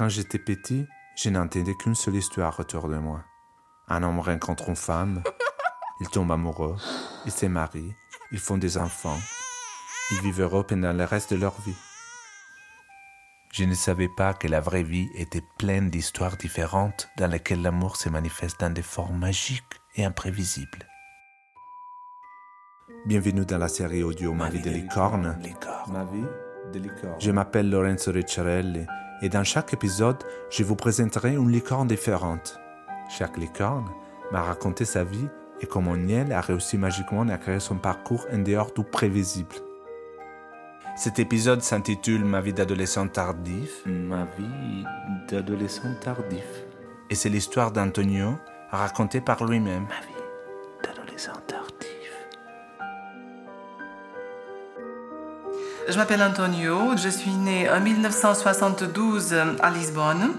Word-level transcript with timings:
Quand 0.00 0.08
j'étais 0.08 0.38
petit, 0.38 0.86
je 1.14 1.28
n'entendais 1.28 1.74
qu'une 1.74 1.94
seule 1.94 2.16
histoire 2.16 2.58
autour 2.58 2.88
de 2.88 2.96
moi. 2.96 3.22
Un 3.86 4.02
homme 4.02 4.20
rencontre 4.20 4.70
une 4.70 4.74
femme, 4.74 5.22
il 6.00 6.08
tombe 6.08 6.32
amoureux, 6.32 6.76
il 7.26 7.30
se 7.30 7.44
marie, 7.44 7.94
ils 8.32 8.38
font 8.38 8.56
des 8.56 8.78
enfants, 8.78 9.18
ils 10.12 10.22
vivent 10.22 10.40
heureux 10.40 10.64
pendant 10.64 10.94
le 10.94 11.04
reste 11.04 11.34
de 11.34 11.38
leur 11.38 11.60
vie. 11.60 11.76
Je 13.52 13.64
ne 13.64 13.74
savais 13.74 14.08
pas 14.08 14.32
que 14.32 14.48
la 14.48 14.60
vraie 14.60 14.84
vie 14.84 15.10
était 15.14 15.44
pleine 15.58 15.90
d'histoires 15.90 16.38
différentes 16.38 17.10
dans 17.18 17.30
lesquelles 17.30 17.60
l'amour 17.60 17.96
se 17.96 18.08
manifeste 18.08 18.58
dans 18.58 18.72
des 18.72 18.80
formes 18.80 19.18
magiques 19.18 19.82
et 19.96 20.06
imprévisibles. 20.06 20.88
Bienvenue 23.04 23.44
dans 23.44 23.58
la 23.58 23.68
série 23.68 24.02
audio 24.02 24.32
Ma, 24.32 24.48
vie 24.48 24.62
de 24.62 24.70
licorne. 24.70 25.38
Ma 25.88 26.04
vie 26.04 26.24
de 26.72 26.78
licorne. 26.78 27.20
Je 27.20 27.30
m'appelle 27.30 27.68
Lorenzo 27.68 28.10
Ricciarelli 28.12 28.86
et 29.22 29.28
dans 29.28 29.44
chaque 29.44 29.72
épisode, 29.74 30.22
je 30.50 30.64
vous 30.64 30.76
présenterai 30.76 31.34
une 31.34 31.50
licorne 31.50 31.88
différente. 31.88 32.58
Chaque 33.10 33.36
licorne 33.36 33.88
m'a 34.32 34.42
raconté 34.42 34.84
sa 34.84 35.04
vie 35.04 35.28
et 35.60 35.66
comment 35.66 35.96
Niel 35.96 36.32
a 36.32 36.40
réussi 36.40 36.78
magiquement 36.78 37.28
à 37.28 37.36
créer 37.36 37.60
son 37.60 37.76
parcours 37.76 38.26
en 38.32 38.38
dehors 38.38 38.72
du 38.72 38.82
prévisible. 38.82 39.56
Cet 40.96 41.18
épisode 41.18 41.62
s'intitule 41.62 42.24
Ma 42.24 42.40
vie 42.40 42.52
d'adolescent 42.52 43.08
tardif. 43.08 43.82
Ma 43.86 44.24
vie 44.38 44.84
d'adolescent 45.28 45.94
tardif. 46.00 46.44
Et 47.10 47.14
c'est 47.14 47.28
l'histoire 47.28 47.72
d'Antonio 47.72 48.34
racontée 48.70 49.20
par 49.20 49.44
lui-même. 49.44 49.84
Ma 49.84 50.00
vie 50.00 50.22
d'adolescent 50.82 51.32
tardif. 51.46 51.89
Je 55.90 55.96
m'appelle 55.96 56.22
Antonio, 56.22 56.96
je 56.96 57.08
suis 57.08 57.32
né 57.32 57.68
en 57.68 57.80
1972 57.80 59.34
à 59.60 59.70
Lisbonne. 59.70 60.34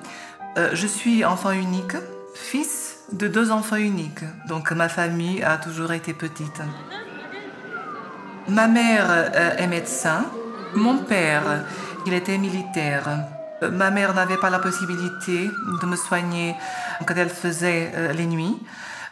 Euh, 0.58 0.70
je 0.72 0.88
suis 0.88 1.26
enfant 1.26 1.52
unique, 1.52 1.98
fils 2.34 3.00
de 3.12 3.28
deux 3.28 3.52
enfants 3.52 3.76
uniques, 3.76 4.24
donc 4.48 4.72
ma 4.72 4.88
famille 4.88 5.44
a 5.44 5.58
toujours 5.58 5.92
été 5.92 6.14
petite. 6.14 6.62
Ma 8.48 8.68
mère 8.68 9.08
euh, 9.10 9.58
est 9.58 9.68
médecin, 9.68 10.26
mon 10.74 11.00
père, 11.00 11.66
il 12.06 12.14
était 12.14 12.38
militaire. 12.38 13.10
Euh, 13.62 13.72
ma 13.72 13.92
mère 13.92 14.14
n'avait 14.14 14.38
pas 14.38 14.50
la 14.50 14.60
possibilité 14.60 15.50
de 15.82 15.86
me 15.86 15.98
soigner 15.98 16.56
quand 17.06 17.16
elle 17.18 17.30
faisait 17.30 18.14
les 18.14 18.26
nuits. 18.26 18.58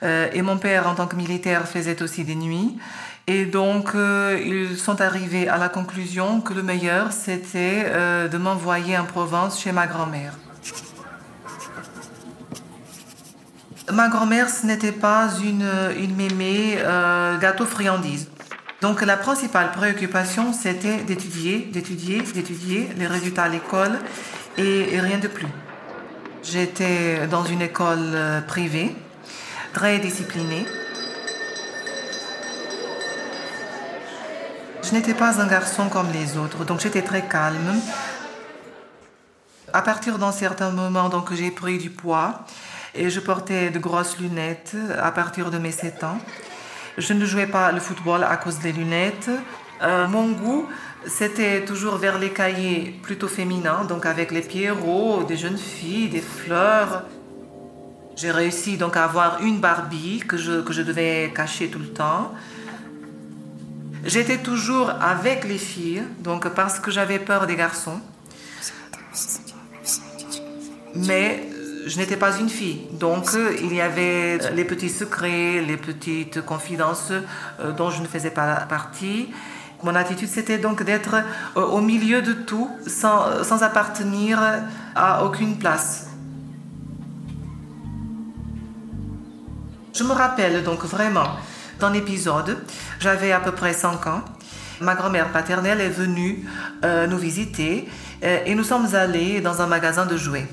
Et 0.01 0.41
mon 0.41 0.57
père, 0.57 0.87
en 0.87 0.95
tant 0.95 1.07
que 1.07 1.17
militaire, 1.17 1.67
faisait 1.67 2.01
aussi 2.01 2.23
des 2.23 2.35
nuits. 2.35 2.79
Et 3.31 3.45
donc, 3.45 3.91
euh, 3.93 4.41
ils 4.43 4.75
sont 4.75 5.01
arrivés 5.01 5.47
à 5.47 5.59
la 5.59 5.69
conclusion 5.69 6.41
que 6.41 6.51
le 6.51 6.63
meilleur, 6.63 7.11
c'était 7.11 7.83
euh, 7.85 8.27
de 8.27 8.39
m'envoyer 8.39 8.97
en 8.97 9.05
Provence 9.05 9.61
chez 9.61 9.71
ma 9.71 9.85
grand-mère. 9.85 10.33
Ma 13.91 14.09
grand-mère, 14.09 14.49
ce 14.49 14.65
n'était 14.65 14.91
pas 14.91 15.29
une, 15.43 15.69
une 15.99 16.15
mémé 16.15 16.79
euh, 16.79 17.37
gâteau-friandise. 17.37 18.29
Donc, 18.81 19.03
la 19.03 19.15
principale 19.15 19.73
préoccupation, 19.73 20.51
c'était 20.51 20.97
d'étudier, 21.03 21.69
d'étudier, 21.71 22.23
d'étudier 22.23 22.89
les 22.97 23.05
résultats 23.05 23.43
à 23.43 23.49
l'école 23.49 23.99
et 24.57 24.99
rien 24.99 25.19
de 25.19 25.27
plus. 25.27 25.45
J'étais 26.41 27.27
dans 27.27 27.43
une 27.43 27.61
école 27.61 28.17
privée, 28.47 28.95
très 29.71 29.99
disciplinée. 29.99 30.65
Je 34.89 34.95
n'étais 34.95 35.13
pas 35.13 35.39
un 35.39 35.45
garçon 35.45 35.87
comme 35.87 36.11
les 36.11 36.35
autres, 36.35 36.65
donc 36.65 36.79
j'étais 36.79 37.03
très 37.03 37.21
calme. 37.21 37.79
À 39.71 39.83
partir 39.83 40.17
d'un 40.17 40.31
certain 40.31 40.71
moment, 40.71 41.09
donc 41.09 41.31
j'ai 41.31 41.51
pris 41.51 41.77
du 41.77 41.91
poids 41.91 42.43
et 42.95 43.11
je 43.11 43.19
portais 43.19 43.69
de 43.69 43.77
grosses 43.77 44.17
lunettes 44.17 44.75
à 44.99 45.11
partir 45.11 45.51
de 45.51 45.59
mes 45.59 45.71
7 45.71 46.03
ans. 46.05 46.17
Je 46.97 47.13
ne 47.13 47.23
jouais 47.27 47.45
pas 47.45 47.71
le 47.71 47.79
football 47.79 48.23
à 48.23 48.35
cause 48.37 48.57
des 48.57 48.71
lunettes. 48.71 49.29
Euh, 49.83 50.07
mon 50.07 50.31
goût, 50.31 50.67
c'était 51.05 51.63
toujours 51.65 51.97
vers 51.97 52.17
les 52.17 52.31
cahiers 52.31 52.99
plutôt 53.03 53.27
féminins, 53.27 53.83
donc 53.83 54.07
avec 54.07 54.31
les 54.31 54.41
pierrots, 54.41 55.21
des 55.21 55.37
jeunes 55.37 55.59
filles, 55.59 56.09
des 56.09 56.21
fleurs. 56.21 57.03
J'ai 58.15 58.31
réussi 58.31 58.75
donc 58.77 58.97
à 58.97 59.03
avoir 59.03 59.39
une 59.43 59.59
Barbie 59.59 60.23
que 60.27 60.35
je, 60.35 60.61
que 60.61 60.73
je 60.73 60.81
devais 60.81 61.31
cacher 61.35 61.67
tout 61.67 61.77
le 61.77 61.93
temps. 61.93 62.33
J'étais 64.05 64.37
toujours 64.37 64.89
avec 64.89 65.43
les 65.43 65.57
filles, 65.57 66.03
donc 66.19 66.47
parce 66.49 66.79
que 66.79 66.89
j'avais 66.89 67.19
peur 67.19 67.47
des 67.47 67.55
garçons. 67.55 67.99
Mais 70.95 71.49
je 71.85 71.97
n'étais 71.97 72.17
pas 72.17 72.37
une 72.37 72.49
fille. 72.49 72.87
Donc 72.93 73.31
il 73.61 73.73
y 73.73 73.81
avait 73.81 74.37
les 74.53 74.65
petits 74.65 74.89
secrets, 74.89 75.61
les 75.61 75.77
petites 75.77 76.41
confidences 76.41 77.11
euh, 77.11 77.71
dont 77.73 77.89
je 77.89 78.01
ne 78.01 78.07
faisais 78.07 78.31
pas 78.31 78.55
partie. 78.69 79.29
Mon 79.83 79.95
attitude, 79.95 80.27
c'était 80.27 80.57
donc 80.57 80.83
d'être 80.83 81.15
euh, 81.57 81.61
au 81.61 81.81
milieu 81.81 82.21
de 82.21 82.33
tout, 82.33 82.69
sans, 82.87 83.43
sans 83.43 83.63
appartenir 83.63 84.39
à 84.95 85.23
aucune 85.25 85.57
place. 85.57 86.07
Je 89.93 90.03
me 90.03 90.13
rappelle 90.13 90.63
donc 90.63 90.85
vraiment 90.85 91.27
d'un 91.79 91.93
épisode. 91.93 92.57
J'avais 92.99 93.31
à 93.31 93.39
peu 93.39 93.51
près 93.51 93.73
5 93.73 94.07
ans. 94.07 94.23
Ma 94.81 94.95
grand-mère 94.95 95.31
paternelle 95.31 95.81
est 95.81 95.89
venue 95.89 96.47
euh, 96.85 97.07
nous 97.07 97.17
visiter 97.17 97.87
euh, 98.23 98.39
et 98.45 98.55
nous 98.55 98.63
sommes 98.63 98.95
allés 98.95 99.41
dans 99.41 99.61
un 99.61 99.67
magasin 99.67 100.05
de 100.05 100.15
jouets. 100.15 100.47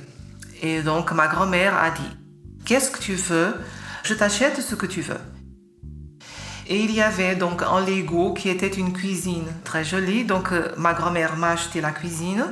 Et 0.62 0.82
donc 0.82 1.12
ma 1.12 1.28
grand-mère 1.28 1.76
a 1.76 1.90
dit, 1.90 2.16
qu'est-ce 2.64 2.90
que 2.90 2.98
tu 2.98 3.14
veux? 3.14 3.54
Je 4.02 4.14
t'achète 4.14 4.60
ce 4.60 4.74
que 4.74 4.86
tu 4.86 5.00
veux. 5.00 5.20
Et 6.68 6.80
il 6.80 6.92
y 6.92 7.00
avait 7.00 7.36
donc 7.36 7.62
un 7.62 7.80
Lego 7.80 8.34
qui 8.34 8.48
était 8.48 8.68
une 8.68 8.92
cuisine 8.92 9.46
très 9.62 9.84
jolie. 9.84 10.24
Donc 10.24 10.52
euh, 10.52 10.72
ma 10.76 10.94
grand-mère 10.94 11.36
m'a 11.36 11.50
acheté 11.50 11.80
la 11.80 11.92
cuisine. 11.92 12.44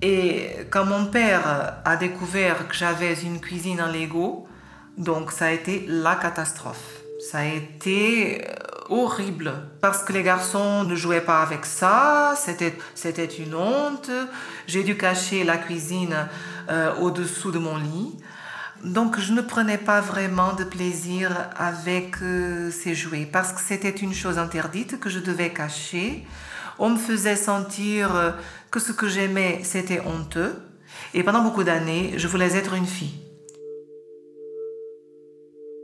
Et 0.00 0.50
quand 0.70 0.84
mon 0.84 1.06
père 1.06 1.80
a 1.84 1.96
découvert 1.96 2.68
que 2.68 2.74
j'avais 2.74 3.14
une 3.14 3.40
cuisine 3.40 3.80
en 3.80 3.90
Lego, 3.90 4.46
donc 4.98 5.32
ça 5.32 5.46
a 5.46 5.50
été 5.50 5.84
la 5.88 6.16
catastrophe. 6.16 7.03
Ça 7.30 7.38
a 7.38 7.44
été 7.46 8.42
euh, 8.42 8.54
horrible 8.90 9.54
parce 9.80 10.02
que 10.02 10.12
les 10.12 10.22
garçons 10.22 10.84
ne 10.84 10.94
jouaient 10.94 11.22
pas 11.22 11.40
avec 11.40 11.64
ça, 11.64 12.34
c'était, 12.36 12.76
c'était 12.94 13.24
une 13.24 13.54
honte. 13.54 14.10
J'ai 14.66 14.82
dû 14.82 14.98
cacher 14.98 15.42
la 15.42 15.56
cuisine 15.56 16.14
euh, 16.68 16.94
au-dessous 17.00 17.50
de 17.50 17.58
mon 17.58 17.78
lit. 17.78 18.12
Donc 18.84 19.18
je 19.18 19.32
ne 19.32 19.40
prenais 19.40 19.78
pas 19.78 20.02
vraiment 20.02 20.52
de 20.52 20.64
plaisir 20.64 21.34
avec 21.56 22.20
euh, 22.20 22.70
ces 22.70 22.94
jouets 22.94 23.24
parce 23.24 23.54
que 23.54 23.60
c'était 23.60 23.88
une 23.88 24.12
chose 24.12 24.36
interdite 24.36 25.00
que 25.00 25.08
je 25.08 25.18
devais 25.18 25.48
cacher. 25.48 26.26
On 26.78 26.90
me 26.90 26.98
faisait 26.98 27.36
sentir 27.36 28.34
que 28.70 28.80
ce 28.80 28.92
que 28.92 29.08
j'aimais 29.08 29.60
c'était 29.62 30.00
honteux. 30.00 30.60
Et 31.14 31.22
pendant 31.22 31.40
beaucoup 31.40 31.64
d'années, 31.64 32.12
je 32.18 32.28
voulais 32.28 32.54
être 32.54 32.74
une 32.74 32.86
fille. 32.86 33.23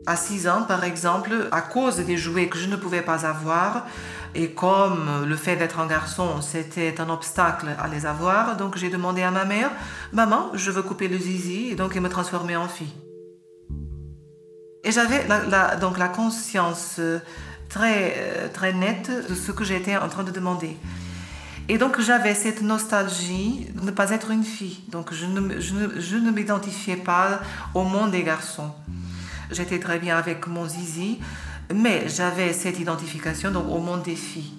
À 0.07 0.17
6 0.17 0.49
ans, 0.49 0.63
par 0.63 0.85
exemple, 0.85 1.49
à 1.53 1.61
cause 1.61 1.97
des 1.97 2.17
jouets 2.17 2.49
que 2.49 2.57
je 2.59 2.67
ne 2.67 2.77
pouvais 2.77 3.03
pas 3.03 3.27
avoir, 3.27 3.87
et 4.35 4.53
comme 4.53 5.27
le 5.27 5.37
fait 5.37 5.57
d'être 5.57 5.79
un 5.79 5.87
garçon, 5.87 6.41
c'était 6.41 6.99
un 7.01 7.11
obstacle 7.11 7.69
à 7.79 7.87
les 7.87 8.07
avoir, 8.07 8.57
donc 8.57 8.79
j'ai 8.79 8.89
demandé 8.89 9.23
à 9.23 9.31
ma 9.31 9.45
mère, 9.45 9.71
Maman, 10.13 10.51
je 10.55 10.71
veux 10.71 10.83
couper 10.83 11.07
le 11.07 11.19
zizi, 11.19 11.69
et 11.71 11.75
donc 11.75 11.95
me 11.97 12.09
transformer 12.09 12.57
en 12.57 12.67
fille. 12.67 12.95
Et 14.85 14.91
j'avais 14.91 15.27
donc 15.81 15.99
la 15.99 16.09
conscience 16.09 16.97
euh, 16.99 17.19
très, 17.69 18.15
euh, 18.17 18.49
très 18.49 18.73
nette 18.73 19.11
de 19.29 19.35
ce 19.35 19.53
que 19.53 19.65
j'étais 19.65 19.99
en 19.99 20.09
train 20.09 20.23
de 20.23 20.31
demander. 20.31 20.79
Et 21.69 21.77
donc 21.77 22.01
j'avais 22.01 22.35
cette 22.35 22.63
nostalgie 22.63 23.67
de 23.75 23.85
ne 23.85 23.91
pas 23.91 24.11
être 24.11 24.31
une 24.31 24.45
fille. 24.45 24.81
Donc 24.89 25.13
je 25.13 25.27
ne 25.27 26.31
m'identifiais 26.31 26.97
pas 26.97 27.41
au 27.75 27.83
monde 27.85 28.13
des 28.13 28.23
garçons. 28.23 28.73
J'étais 29.51 29.79
très 29.79 29.99
bien 29.99 30.17
avec 30.17 30.47
mon 30.47 30.67
zizi, 30.67 31.19
mais 31.75 32.09
j'avais 32.09 32.53
cette 32.53 32.79
identification 32.79 33.51
donc, 33.51 33.67
au 33.69 33.79
monde 33.79 34.03
des 34.03 34.17
filles. 34.17 34.55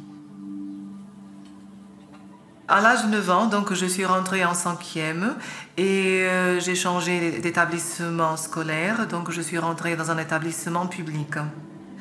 À 2.67 2.79
l'âge 2.79 3.05
de 3.05 3.09
9 3.09 3.29
ans, 3.31 3.45
donc, 3.47 3.73
je 3.73 3.85
suis 3.85 4.05
rentrée 4.05 4.45
en 4.45 4.53
cinquième 4.53 5.35
et 5.77 6.21
euh, 6.21 6.59
j'ai 6.59 6.75
changé 6.75 7.39
d'établissement 7.41 8.37
scolaire. 8.37 9.07
Donc, 9.07 9.29
je 9.31 9.41
suis 9.41 9.57
rentrée 9.57 9.97
dans 9.97 10.09
un 10.09 10.17
établissement 10.17 10.87
public. 10.87 11.35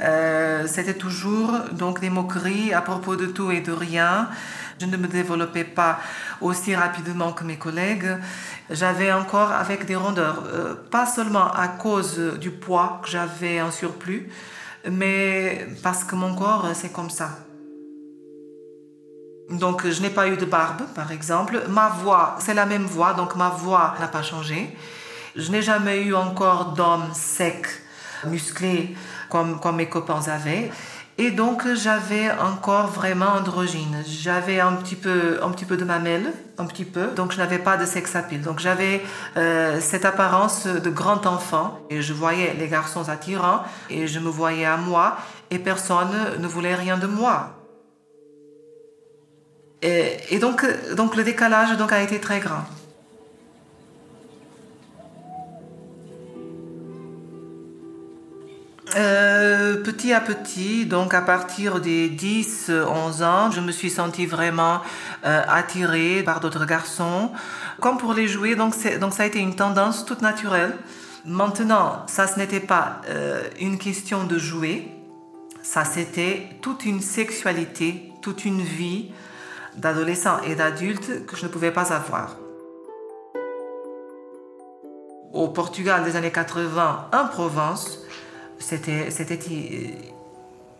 Euh, 0.01 0.67
c'était 0.67 0.95
toujours 0.95 1.53
donc 1.73 2.01
des 2.01 2.09
moqueries 2.09 2.73
à 2.73 2.81
propos 2.81 3.17
de 3.17 3.27
tout 3.27 3.51
et 3.51 3.61
de 3.61 3.73
rien. 3.73 4.29
Je 4.81 4.87
ne 4.87 4.97
me 4.97 5.09
développais 5.09 5.65
pas 5.65 5.99
aussi 6.41 6.75
rapidement 6.75 7.33
que 7.33 7.45
mes 7.45 7.57
collègues. 7.57 8.17
J'avais 8.71 9.13
encore 9.13 9.51
avec 9.51 9.85
des 9.85 9.97
rondeurs, 9.97 10.45
euh, 10.47 10.75
pas 10.91 11.05
seulement 11.05 11.53
à 11.53 11.67
cause 11.67 12.19
du 12.39 12.53
poids 12.53 13.01
que 13.03 13.11
j'avais 13.11 13.61
en 13.61 13.73
surplus, 13.73 14.31
mais 14.89 15.67
parce 15.83 16.05
que 16.05 16.15
mon 16.15 16.37
corps, 16.37 16.69
c'est 16.75 16.93
comme 16.93 17.11
ça. 17.11 17.31
Donc, 19.51 19.85
je 19.89 20.01
n'ai 20.01 20.11
pas 20.11 20.29
eu 20.29 20.37
de 20.37 20.45
barbe, 20.45 20.83
par 20.95 21.11
exemple. 21.11 21.61
Ma 21.69 21.89
voix, 21.89 22.37
c'est 22.39 22.55
la 22.55 22.65
même 22.65 22.85
voix, 22.85 23.13
donc 23.15 23.35
ma 23.35 23.49
voix 23.49 23.95
n'a 23.99 24.07
pas 24.07 24.23
changé. 24.23 24.77
Je 25.35 25.51
n'ai 25.51 25.63
jamais 25.63 26.03
eu 26.05 26.15
encore 26.15 26.73
d'homme 26.73 27.09
sec, 27.13 27.67
musclé, 28.25 28.95
comme, 29.29 29.59
comme 29.59 29.77
mes 29.77 29.89
copains 29.89 30.23
avaient. 30.29 30.71
Et 31.23 31.31
donc, 31.31 31.71
j'avais 31.75 32.31
encore 32.31 32.87
vraiment 32.87 33.33
androgyne. 33.35 34.03
J'avais 34.09 34.59
un 34.59 34.73
petit 34.73 34.95
peu, 34.95 35.39
un 35.43 35.51
petit 35.51 35.67
peu 35.67 35.77
de 35.77 35.85
mamelle, 35.85 36.33
un 36.57 36.65
petit 36.65 36.87
peu. 36.87 37.09
Donc, 37.09 37.33
je 37.33 37.37
n'avais 37.37 37.59
pas 37.59 37.77
de 37.77 37.85
sex. 37.85 38.17
Donc, 38.43 38.59
j'avais 38.59 39.03
euh, 39.37 39.79
cette 39.83 40.07
apparence 40.07 40.67
de 40.67 40.89
grand 40.89 41.27
enfant. 41.27 41.79
Et 41.91 42.01
je 42.01 42.15
voyais 42.15 42.55
les 42.55 42.69
garçons 42.69 43.11
attirants. 43.11 43.65
Et 43.91 44.07
je 44.07 44.19
me 44.19 44.31
voyais 44.31 44.65
à 44.65 44.79
moi. 44.79 45.19
Et 45.51 45.59
personne 45.59 46.17
ne 46.39 46.47
voulait 46.47 46.75
rien 46.75 46.97
de 46.97 47.07
moi. 47.07 47.51
Et, 49.83 50.39
donc, 50.39 50.65
donc 50.95 51.17
le 51.17 51.23
décalage 51.23 51.77
donc, 51.77 51.93
a 51.93 52.01
été 52.01 52.19
très 52.19 52.41
grand. 52.41 52.65
Euh, 58.97 59.77
petit 59.83 60.13
à 60.13 60.21
petit, 60.21 60.85
donc 60.85 61.15
à 61.15 61.21
partir 61.21 61.81
des 61.81 62.09
10, 62.09 62.71
11 62.71 63.23
ans, 63.23 63.51
je 63.51 63.61
me 63.61 63.71
suis 63.71 63.91
sentie 63.91 64.27
vraiment 64.27 64.81
euh, 65.25 65.43
attirée 65.47 66.23
par 66.25 66.41
d'autres 66.41 66.65
garçons. 66.65 67.31
Comme 67.81 67.99
pour 67.99 68.15
les 68.15 68.27
jouer, 68.27 68.57
donc, 68.57 68.75
donc 68.99 69.15
ça 69.15 69.23
a 69.23 69.27
été 69.27 69.39
une 69.39 69.55
tendance 69.55 70.05
toute 70.05 70.23
naturelle. 70.23 70.77
Maintenant, 71.25 72.05
ça 72.09 72.27
ce 72.27 72.39
n'était 72.39 72.61
pas 72.61 73.01
euh, 73.09 73.43
une 73.61 73.79
question 73.79 74.25
de 74.25 74.39
jouer, 74.39 74.89
ça 75.63 75.85
c'était 75.85 76.49
toute 76.61 76.85
une 76.85 77.01
sexualité, 77.01 78.13
toute 78.23 78.45
une 78.45 78.63
vie, 78.63 79.13
d'adolescents 79.77 80.41
et 80.43 80.57
d'adultes 80.57 81.27
que 81.27 81.37
je 81.37 81.45
ne 81.45 81.49
pouvais 81.49 81.71
pas 81.71 81.93
avoir. 81.93 82.37
Au 85.33 85.47
Portugal 85.47 86.03
des 86.03 86.17
années 86.17 86.33
80, 86.33 87.11
en 87.13 87.29
Provence, 87.29 88.00
c'était 88.71 89.41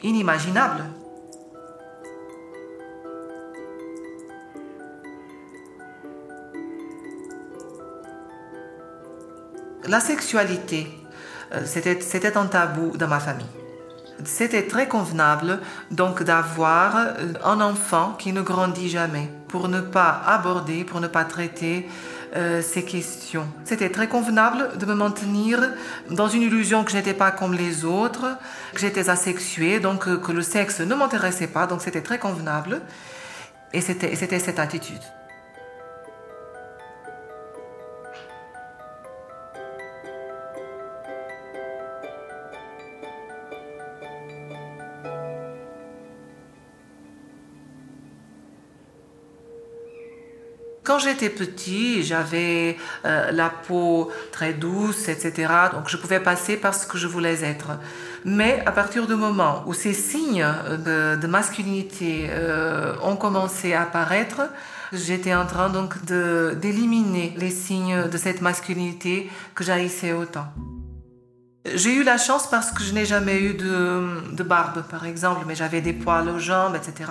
inimaginable. 0.03 0.85
La 9.89 9.99
sexualité, 9.99 10.87
euh, 11.53 11.63
c'était 11.65 12.37
un 12.37 12.47
tabou 12.47 12.97
dans 12.97 13.09
ma 13.09 13.19
famille 13.19 13.47
c'était 14.25 14.67
très 14.67 14.89
convenable 14.89 15.61
donc 15.91 16.23
d'avoir 16.23 16.97
euh, 16.97 17.33
un 17.45 17.61
enfant 17.61 18.15
qui 18.19 18.33
ne 18.33 18.43
grandit 18.43 18.89
jamais 18.89 19.31
pour 19.49 19.69
ne 19.69 19.81
pas 19.81 20.21
aborder, 20.27 20.85
pour 20.85 21.01
ne 21.01 21.07
pas 21.07 21.25
traiter 21.25 21.89
euh, 22.37 22.63
ces 22.63 22.85
questions. 22.85 23.47
C'était 23.65 23.91
très 23.91 24.09
convenable 24.09 24.79
de 24.79 24.87
me 24.87 24.95
maintenir 24.95 25.59
dans 26.11 26.29
une 26.29 26.43
illusion 26.43 26.85
que 26.85 26.93
je 26.93 26.97
n'étais 26.97 27.15
pas 27.15 27.31
comme 27.31 27.55
les 27.55 27.85
autres, 27.85 28.27
que 28.73 28.81
j'étais 28.81 29.11
asexuée, 29.11 29.81
donc 29.81 30.07
euh, 30.07 30.17
que 30.17 30.33
le 30.33 30.43
sexe 30.43 30.81
ne 30.81 30.95
m'intéressait 30.95 31.49
pas, 31.49 31.67
donc 31.67 31.83
c'était 31.83 32.03
très 32.03 32.19
convenable. 32.19 32.81
Et 33.73 33.81
c'était 33.81 34.17
cette 34.17 34.59
attitude. 34.59 35.03
Quand 50.91 50.99
j'étais 50.99 51.31
petit, 51.31 52.03
j'avais 52.03 52.77
euh, 53.05 53.31
la 53.31 53.49
peau 53.49 54.11
très 54.33 54.55
douce, 54.55 55.09
etc. 55.09 55.53
Donc 55.73 55.89
je 55.89 55.97
pouvais 55.97 56.19
passer 56.19 56.57
parce 56.57 56.85
que 56.85 56.99
je 56.99 57.07
voulais 57.07 57.45
être. 57.45 57.79
Mais 58.25 58.61
à 58.67 58.73
partir 58.73 59.07
du 59.07 59.15
moment 59.15 59.63
où 59.69 59.73
ces 59.73 59.95
signes 59.95 60.45
de, 60.85 61.27
masculinité 61.29 62.27
euh, 62.31 62.97
ont 63.05 63.15
commencé 63.15 63.73
à 63.73 63.83
apparaître, 63.83 64.41
j'étais 64.93 65.33
en 65.33 65.47
train 65.47 65.69
donc 65.69 65.95
d'éliminer 66.05 67.35
les 67.37 67.51
signes 67.51 68.09
de 68.09 68.19
cette 68.19 68.41
masculinité 68.41 69.31
que 69.55 69.63
j'haïssais 69.63 70.13
autant. 70.13 70.49
J'ai 71.73 71.95
eu 71.95 72.03
la 72.03 72.19
chance 72.19 72.51
parce 72.51 72.73
que 72.73 72.83
je 72.83 72.93
n'ai 72.93 73.07
jamais 73.07 73.39
eu 73.41 73.55
de 73.55 74.43
barbe, 74.43 74.83
par 74.91 75.07
exemple, 75.07 75.45
mais 75.47 75.55
j'avais 75.55 75.83
des 75.83 75.93
poils 75.93 76.29
aux 76.29 76.41
jambes, 76.41 76.75
etc. 76.75 77.05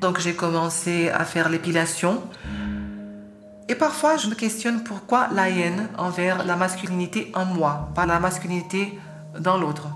Donc 0.00 0.18
j'ai 0.18 0.34
commencé 0.34 1.10
à 1.10 1.24
faire 1.24 1.48
l'épilation. 1.48 2.22
Et 3.68 3.74
parfois, 3.74 4.16
je 4.16 4.28
me 4.28 4.34
questionne 4.34 4.82
pourquoi 4.82 5.28
la 5.32 5.48
haine 5.48 5.88
envers 5.96 6.44
la 6.44 6.56
masculinité 6.56 7.30
en 7.34 7.44
moi, 7.44 7.90
pas 7.94 8.06
la 8.06 8.18
masculinité 8.18 8.98
dans 9.38 9.58
l'autre. 9.58 9.88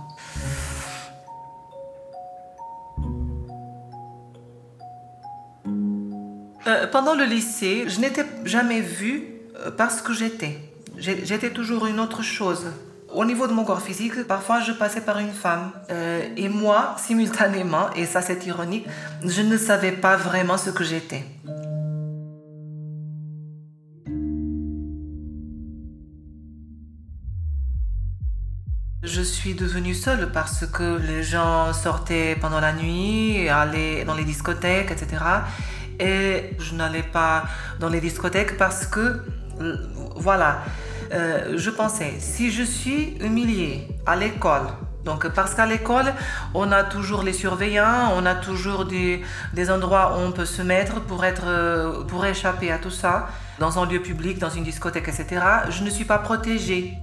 Euh, 6.66 6.86
pendant 6.86 7.14
le 7.14 7.24
lycée, 7.24 7.84
je 7.88 8.00
n'étais 8.00 8.24
jamais 8.44 8.80
vue 8.80 9.24
euh, 9.56 9.70
parce 9.70 10.00
que 10.00 10.12
j'étais. 10.12 10.58
J'étais 10.96 11.50
toujours 11.50 11.86
une 11.86 11.98
autre 11.98 12.22
chose. 12.22 12.66
Au 13.14 13.24
niveau 13.24 13.46
de 13.46 13.52
mon 13.52 13.64
corps 13.64 13.80
physique, 13.80 14.24
parfois 14.26 14.60
je 14.60 14.72
passais 14.72 15.00
par 15.00 15.20
une 15.20 15.32
femme. 15.32 15.70
Euh, 15.90 16.26
et 16.36 16.48
moi, 16.48 16.96
simultanément, 16.98 17.88
et 17.94 18.06
ça 18.06 18.20
c'est 18.20 18.44
ironique, 18.44 18.86
je 19.24 19.42
ne 19.42 19.56
savais 19.56 19.92
pas 19.92 20.16
vraiment 20.16 20.58
ce 20.58 20.70
que 20.70 20.82
j'étais. 20.82 21.24
Je 29.04 29.20
suis 29.20 29.54
devenue 29.54 29.94
seule 29.94 30.32
parce 30.32 30.66
que 30.66 30.98
les 30.98 31.22
gens 31.22 31.72
sortaient 31.72 32.36
pendant 32.40 32.58
la 32.58 32.72
nuit, 32.72 33.48
allaient 33.48 34.04
dans 34.04 34.14
les 34.14 34.24
discothèques, 34.24 34.90
etc. 34.90 35.22
Et 36.00 36.56
je 36.58 36.74
n'allais 36.74 37.04
pas 37.04 37.44
dans 37.78 37.88
les 37.88 38.00
discothèques 38.00 38.56
parce 38.56 38.86
que, 38.86 39.22
euh, 39.60 39.76
voilà, 40.16 40.62
euh, 41.12 41.54
je 41.56 41.70
pensais, 41.70 42.14
si 42.18 42.50
je 42.50 42.62
suis 42.62 43.16
humiliée 43.20 43.88
à 44.06 44.16
l'école, 44.16 44.66
donc 45.04 45.28
parce 45.28 45.54
qu'à 45.54 45.66
l'école, 45.66 46.12
on 46.54 46.72
a 46.72 46.82
toujours 46.82 47.22
les 47.22 47.32
surveillants, 47.32 48.12
on 48.16 48.24
a 48.24 48.34
toujours 48.34 48.86
des, 48.86 49.22
endroits 49.70 50.16
où 50.16 50.20
on 50.20 50.32
peut 50.32 50.46
se 50.46 50.62
mettre 50.62 51.00
pour, 51.00 51.24
être, 51.24 51.46
euh, 51.46 52.04
pour 52.04 52.24
échapper 52.24 52.72
à 52.72 52.78
tout 52.78 52.90
ça, 52.90 53.28
dans 53.58 53.78
un 53.78 53.86
lieu 53.86 54.00
public, 54.00 54.38
dans 54.38 54.50
une 54.50 54.64
discothèque, 54.64 55.08
etc. 55.08 55.44
Je 55.68 55.84
ne 55.84 55.90
suis 55.90 56.04
pas 56.04 56.18
protégée. 56.18 56.98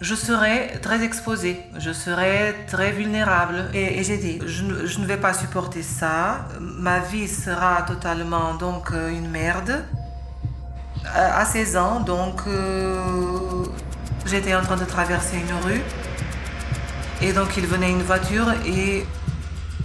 Je 0.00 0.14
serais 0.14 0.78
très 0.82 1.02
exposée, 1.02 1.58
je 1.78 1.90
serais 1.90 2.54
très 2.66 2.92
vulnérable. 2.92 3.70
Et, 3.72 4.02
j'ai 4.04 4.18
dit, 4.18 4.40
je, 4.44 4.86
je 4.86 4.98
ne 4.98 5.06
vais 5.06 5.16
pas 5.16 5.32
supporter 5.32 5.82
ça, 5.82 6.48
ma 6.60 6.98
vie 6.98 7.28
sera 7.28 7.80
totalement 7.82 8.54
donc 8.54 8.90
euh, 8.92 9.08
une 9.08 9.30
merde 9.30 9.84
à 11.14 11.44
16 11.44 11.76
ans, 11.76 12.00
donc 12.00 12.42
euh, 12.46 13.64
j'étais 14.26 14.54
en 14.54 14.62
train 14.62 14.76
de 14.76 14.84
traverser 14.84 15.36
une 15.36 15.70
rue. 15.70 15.82
Et 17.22 17.32
donc 17.32 17.56
il 17.56 17.66
venait 17.66 17.90
une 17.90 18.02
voiture 18.02 18.52
et 18.66 19.06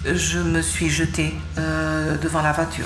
je 0.06 0.40
me 0.40 0.62
suis 0.62 0.90
jetée 0.90 1.34
euh, 1.58 2.18
devant 2.18 2.42
la 2.42 2.52
voiture. 2.52 2.86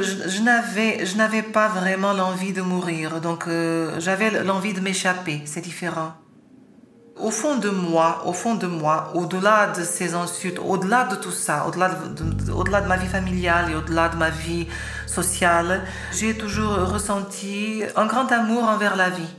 Je, 0.00 1.16
n'avais, 1.16 1.42
pas 1.42 1.68
vraiment 1.68 2.12
l'envie 2.12 2.52
de 2.52 2.62
mourir. 2.62 3.20
Donc 3.20 3.46
euh, 3.46 3.94
j'avais 3.98 4.42
l'envie 4.42 4.72
de 4.72 4.80
m'échapper. 4.80 5.42
C'est 5.44 5.60
différent. 5.60 6.14
Au 7.20 7.30
fond 7.30 7.56
de 7.58 7.68
moi, 7.68 8.22
au 8.26 8.32
fond 8.32 8.54
de 8.54 8.66
moi, 8.66 9.12
au-delà 9.14 9.68
de 9.68 9.82
ces 9.84 10.14
insultes, 10.14 10.58
au-delà 10.64 11.04
de 11.04 11.16
tout 11.16 11.30
ça, 11.30 11.66
au-delà 11.68 11.90
de, 11.90 12.52
au-delà 12.52 12.80
de 12.80 12.88
ma 12.88 12.96
vie 12.96 13.06
familiale 13.06 13.70
et 13.70 13.74
au-delà 13.74 14.08
de 14.08 14.16
ma 14.16 14.30
vie 14.30 14.66
sociale, 15.06 15.82
j'ai 16.12 16.36
toujours 16.36 16.74
ressenti 16.90 17.82
un 17.96 18.06
grand 18.06 18.32
amour 18.32 18.64
envers 18.64 18.96
la 18.96 19.10
vie. 19.10 19.34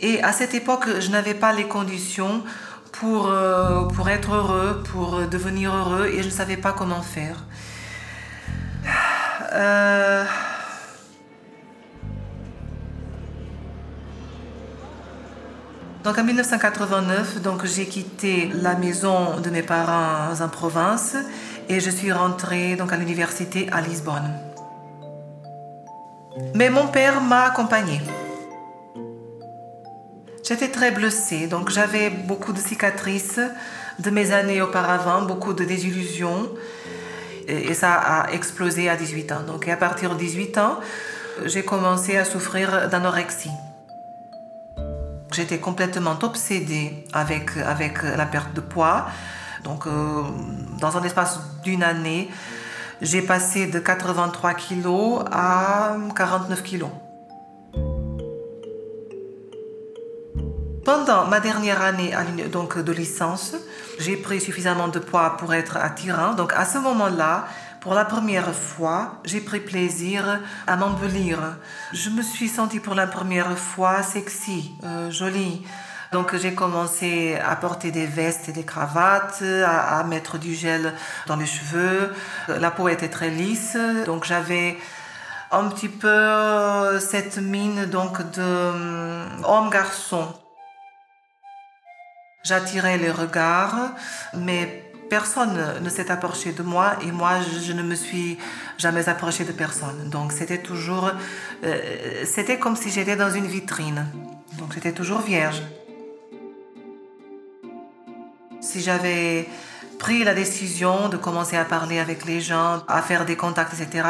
Et 0.00 0.22
à 0.22 0.32
cette 0.32 0.54
époque, 0.54 0.86
je 1.00 1.10
n'avais 1.10 1.34
pas 1.34 1.52
les 1.52 1.64
conditions 1.64 2.42
pour, 2.92 3.26
euh, 3.26 3.82
pour 3.86 4.08
être 4.08 4.32
heureux, 4.32 4.82
pour 4.92 5.26
devenir 5.26 5.74
heureux, 5.74 6.06
et 6.06 6.22
je 6.22 6.28
ne 6.28 6.32
savais 6.32 6.56
pas 6.56 6.72
comment 6.72 7.02
faire. 7.02 7.44
Euh, 9.52 10.24
Donc 16.04 16.18
en 16.18 16.24
1989, 16.24 17.42
donc 17.42 17.64
j'ai 17.64 17.86
quitté 17.86 18.50
la 18.60 18.74
maison 18.74 19.38
de 19.38 19.50
mes 19.50 19.62
parents 19.62 20.34
en 20.40 20.48
province 20.48 21.14
et 21.68 21.78
je 21.78 21.90
suis 21.90 22.10
rentrée 22.10 22.74
donc 22.74 22.92
à 22.92 22.96
l'université 22.96 23.68
à 23.70 23.80
Lisbonne. 23.80 24.28
Mais 26.54 26.70
mon 26.70 26.88
père 26.88 27.20
m'a 27.20 27.44
accompagnée. 27.44 28.00
J'étais 30.42 30.68
très 30.68 30.90
blessée, 30.90 31.46
donc 31.46 31.70
j'avais 31.70 32.10
beaucoup 32.10 32.52
de 32.52 32.58
cicatrices 32.58 33.38
de 34.00 34.10
mes 34.10 34.32
années 34.32 34.60
auparavant, 34.60 35.22
beaucoup 35.22 35.52
de 35.52 35.62
désillusions, 35.62 36.48
et, 37.48 37.74
ça 37.74 37.94
a 37.94 38.30
explosé 38.32 38.88
à 38.88 38.96
18 38.96 39.32
ans. 39.32 39.42
Donc 39.46 39.68
à 39.68 39.76
partir 39.76 40.10
de 40.10 40.18
18 40.18 40.58
ans, 40.58 40.80
j'ai 41.44 41.64
commencé 41.64 42.16
à 42.16 42.24
souffrir 42.24 42.88
d'anorexie. 42.88 43.50
J'étais 45.32 45.58
complètement 45.58 46.18
obsédée 46.22 47.06
avec, 47.12 47.56
avec 47.56 48.02
la 48.02 48.26
perte 48.26 48.52
de 48.54 48.60
poids. 48.60 49.06
Donc, 49.64 49.86
euh, 49.86 50.22
dans 50.78 50.96
un 50.96 51.02
espace 51.04 51.40
d'une 51.62 51.82
année, 51.82 52.28
j'ai 53.00 53.22
passé 53.22 53.66
de 53.66 53.78
83 53.78 54.54
kilos 54.54 55.24
à 55.30 55.96
49 56.14 56.62
kilos. 56.62 56.90
Pendant 60.94 61.24
ma 61.24 61.40
dernière 61.40 61.80
année 61.80 62.12
donc 62.52 62.78
de 62.78 62.92
licence, 62.92 63.54
j'ai 63.98 64.14
pris 64.14 64.42
suffisamment 64.42 64.88
de 64.88 64.98
poids 64.98 65.38
pour 65.38 65.54
être 65.54 65.78
attirant. 65.78 66.34
Donc 66.34 66.52
à 66.52 66.66
ce 66.66 66.76
moment-là, 66.76 67.46
pour 67.80 67.94
la 67.94 68.04
première 68.04 68.54
fois, 68.54 69.14
j'ai 69.24 69.40
pris 69.40 69.60
plaisir 69.60 70.40
à 70.66 70.76
m'embellir. 70.76 71.38
Je 71.94 72.10
me 72.10 72.20
suis 72.20 72.46
sentie 72.46 72.78
pour 72.78 72.94
la 72.94 73.06
première 73.06 73.56
fois 73.56 74.02
sexy, 74.02 74.72
euh, 74.84 75.10
jolie. 75.10 75.64
Donc 76.12 76.36
j'ai 76.36 76.52
commencé 76.52 77.38
à 77.42 77.56
porter 77.56 77.90
des 77.90 78.04
vestes 78.04 78.50
et 78.50 78.52
des 78.52 78.64
cravates, 78.64 79.42
à, 79.66 80.04
mettre 80.04 80.36
du 80.36 80.54
gel 80.54 80.92
dans 81.26 81.36
les 81.36 81.46
cheveux. 81.46 82.12
La 82.48 82.70
peau 82.70 82.90
était 82.90 83.08
très 83.08 83.30
lisse, 83.30 83.78
donc 84.04 84.24
j'avais 84.24 84.76
un 85.52 85.70
petit 85.70 85.88
peu 85.88 86.08
euh, 86.08 87.00
cette 87.00 87.38
mine 87.38 87.86
donc 87.86 88.18
de 88.32 88.42
euh, 88.42 89.24
homme 89.44 89.70
garçon. 89.70 90.28
J'attirais 92.44 92.98
les 92.98 93.10
regards, 93.10 93.92
mais 94.34 94.92
personne 95.08 95.60
ne 95.80 95.88
s'est 95.88 96.10
approché 96.10 96.52
de 96.52 96.62
moi 96.64 96.96
et 97.02 97.12
moi, 97.12 97.34
je, 97.66 97.72
ne 97.72 97.82
me 97.82 97.94
suis 97.94 98.36
jamais 98.78 99.08
approché 99.08 99.44
de 99.44 99.52
personne. 99.52 100.08
Donc, 100.08 100.32
c'était 100.32 100.58
toujours, 100.58 101.10
euh, 101.64 102.24
c'était 102.24 102.58
comme 102.58 102.74
si 102.74 102.90
j'étais 102.90 103.14
dans 103.14 103.30
une 103.30 103.46
vitrine. 103.46 104.06
Donc, 104.58 104.72
j'étais 104.74 104.92
toujours 104.92 105.20
vierge. 105.20 105.62
Si 108.60 108.80
j'avais 108.80 109.48
pris 110.00 110.24
la 110.24 110.34
décision 110.34 111.08
de 111.08 111.16
commencer 111.16 111.56
à 111.56 111.64
parler 111.64 112.00
avec 112.00 112.24
les 112.24 112.40
gens, 112.40 112.82
à 112.88 113.02
faire 113.02 113.24
des 113.24 113.36
contacts, 113.36 113.74
etc., 113.74 114.08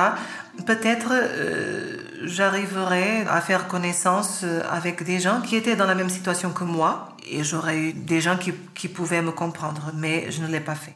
peut-être 0.64 1.10
euh, 1.12 1.98
j'arriverais 2.22 3.26
à 3.28 3.42
faire 3.42 3.68
connaissance 3.68 4.44
avec 4.70 5.02
des 5.02 5.20
gens 5.20 5.42
qui 5.42 5.56
étaient 5.56 5.76
dans 5.76 5.86
la 5.86 5.94
même 5.94 6.08
situation 6.08 6.50
que 6.50 6.64
moi 6.64 7.11
et 7.30 7.44
j'aurais 7.44 7.78
eu 7.78 7.92
des 7.92 8.20
gens 8.20 8.36
qui, 8.36 8.88
pouvaient 8.88 9.22
me 9.22 9.32
comprendre, 9.32 9.92
mais 9.94 10.30
je 10.30 10.42
ne 10.42 10.48
l'ai 10.48 10.60
pas 10.60 10.74
fait. 10.74 10.94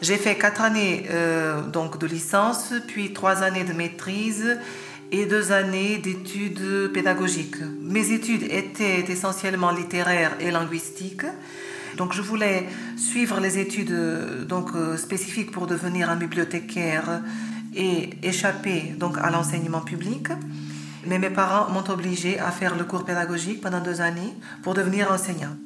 J'ai 0.00 0.16
fait 0.16 0.34
quatre 0.36 0.62
années 0.62 1.04
euh, 1.10 1.62
donc 1.62 1.98
de 1.98 2.06
licence, 2.06 2.72
puis 2.88 3.12
trois 3.12 3.42
années 3.42 3.62
de 3.62 3.72
maîtrise 3.72 4.58
et 5.12 5.26
deux 5.26 5.52
années 5.52 5.98
d'études 5.98 6.90
pédagogiques. 6.92 7.60
Mes 7.80 8.10
études 8.10 8.42
étaient 8.44 9.04
essentiellement 9.08 9.70
littéraires 9.70 10.32
et 10.40 10.50
linguistiques. 10.50 11.26
Donc 11.96 12.14
je 12.14 12.22
voulais 12.22 12.66
suivre 12.96 13.38
les 13.38 13.58
études 13.58 14.46
donc 14.48 14.70
euh, 14.74 14.96
spécifiques 14.96 15.52
pour 15.52 15.66
devenir 15.66 16.10
un 16.10 16.16
bibliothécaire 16.16 17.22
et 17.74 18.10
échapper 18.22 18.94
donc 18.98 19.18
à 19.18 19.30
l'enseignement 19.30 19.80
public. 19.80 20.28
Mais 21.06 21.18
mes 21.18 21.30
parents 21.30 21.70
m'ont 21.72 21.88
obligé 21.90 22.38
à 22.38 22.50
faire 22.50 22.76
le 22.76 22.84
cours 22.84 23.04
pédagogique 23.04 23.60
pendant 23.60 23.80
deux 23.80 24.00
années 24.00 24.32
pour 24.62 24.74
devenir 24.74 25.10
enseignant. 25.10 25.56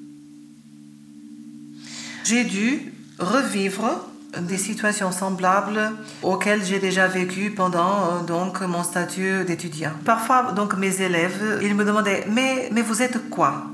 J'ai 2.25 2.45
dû 2.45 2.93
revivre 3.19 4.07
des 4.41 4.59
situations 4.59 5.13
semblables 5.13 5.93
auxquelles 6.23 6.65
j'ai 6.65 6.79
déjà 6.79 7.07
vécu 7.07 7.51
pendant 7.51 8.23
donc 8.23 8.61
mon 8.63 8.83
statut 8.83 9.45
d'étudiant. 9.47 9.93
Parfois 10.05 10.53
donc 10.53 10.77
mes 10.77 11.01
élèves, 11.01 11.61
ils 11.63 11.75
me 11.75 11.85
demandaient 11.85 12.27
mais 12.31 12.69
mais 12.73 12.83
vous 12.83 13.03
êtes 13.03 13.31
quoi? 13.31 13.67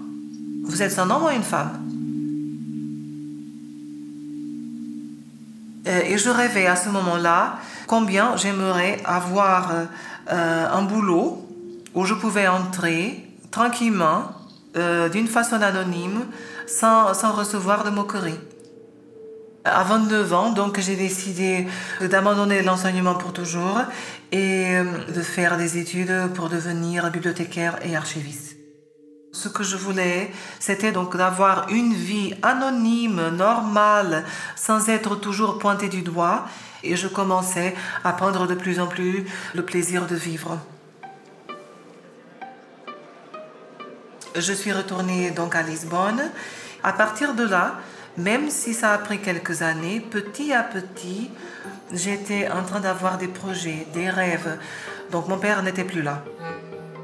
Vous 0.65 0.83
êtes 0.83 0.99
un 0.99 1.11
homme 1.11 1.25
ou 1.25 1.31
une 1.31 1.43
femme? 1.43 1.81
Et 5.85 6.17
je 6.17 6.29
rêvais 6.29 6.67
à 6.67 6.77
ce 6.77 6.89
moment-là 6.91 7.59
combien 7.87 8.37
j'aimerais 8.37 8.99
avoir 9.05 9.71
euh, 10.31 10.67
un 10.73 10.83
boulot 10.83 11.47
où 11.95 12.05
je 12.05 12.15
pouvais 12.15 12.49
entrer 12.49 13.25
tranquillement, 13.51 14.25
euh, 14.77 15.09
d'une 15.09 15.29
façon 15.29 15.61
anonyme, 15.61 16.27
sans, 16.67 17.15
sans 17.15 17.33
recevoir 17.33 17.85
de 17.85 17.91
moquerie. 17.91 18.39
À 19.65 19.85
29 19.85 20.33
ans, 20.33 20.51
donc, 20.51 20.81
j'ai 20.81 20.97
décidé 20.97 21.69
d'abandonner 22.01 22.63
l'enseignement 22.63 23.15
pour 23.15 23.33
toujours 23.33 23.81
et 24.33 24.77
euh, 24.77 24.85
de 25.15 25.21
faire 25.21 25.57
des 25.57 25.79
études 25.79 26.29
pour 26.35 26.49
devenir 26.49 27.11
bibliothécaire 27.11 27.79
et 27.85 27.95
archiviste. 27.95 28.62
Ce 29.35 29.49
que 29.49 29.63
je 29.63 29.77
voulais, 29.77 30.31
c'était 30.61 30.93
donc 30.93 31.17
d'avoir 31.17 31.69
une 31.71 31.95
vie 31.95 32.35
anonyme, 32.43 33.31
normale, 33.31 34.25
sans 34.57 34.91
être 34.91 35.17
toujours 35.17 35.59
pointé 35.59 35.89
du 35.89 36.03
doigt 36.03 36.47
et 36.83 36.97
je 36.97 37.09
commençais 37.09 37.75
à 38.05 38.13
prendre 38.13 38.47
de 38.47 38.55
plus 38.55 38.79
en 38.79 38.87
plus 38.87 39.25
le 39.55 39.65
plaisir 39.65 40.07
de 40.07 40.15
vivre. 40.17 40.59
Je 44.37 44.53
suis 44.53 44.73
retournée 44.73 45.31
donc 45.31 45.55
à 45.55 45.63
Lisbonne. 45.63 46.23
À 46.83 46.93
partir 46.93 47.35
de 47.35 47.45
là, 47.45 47.77
même 48.19 48.51
si 48.51 48.75
ça 48.75 48.93
a 48.93 48.99
pris 48.99 49.19
quelques 49.19 49.63
années, 49.63 50.01
petit 50.01 50.53
à 50.53 50.63
petit, 50.63 51.31
j'étais 51.91 52.51
en 52.51 52.65
train 52.65 52.81
d'avoir 52.81 53.17
des 53.17 53.29
projets, 53.29 53.87
des 53.95 54.11
rêves. 54.11 54.59
Donc 55.11 55.29
mon 55.29 55.39
père 55.39 55.63
n'était 55.63 55.85
plus 55.85 56.03
là. 56.03 56.23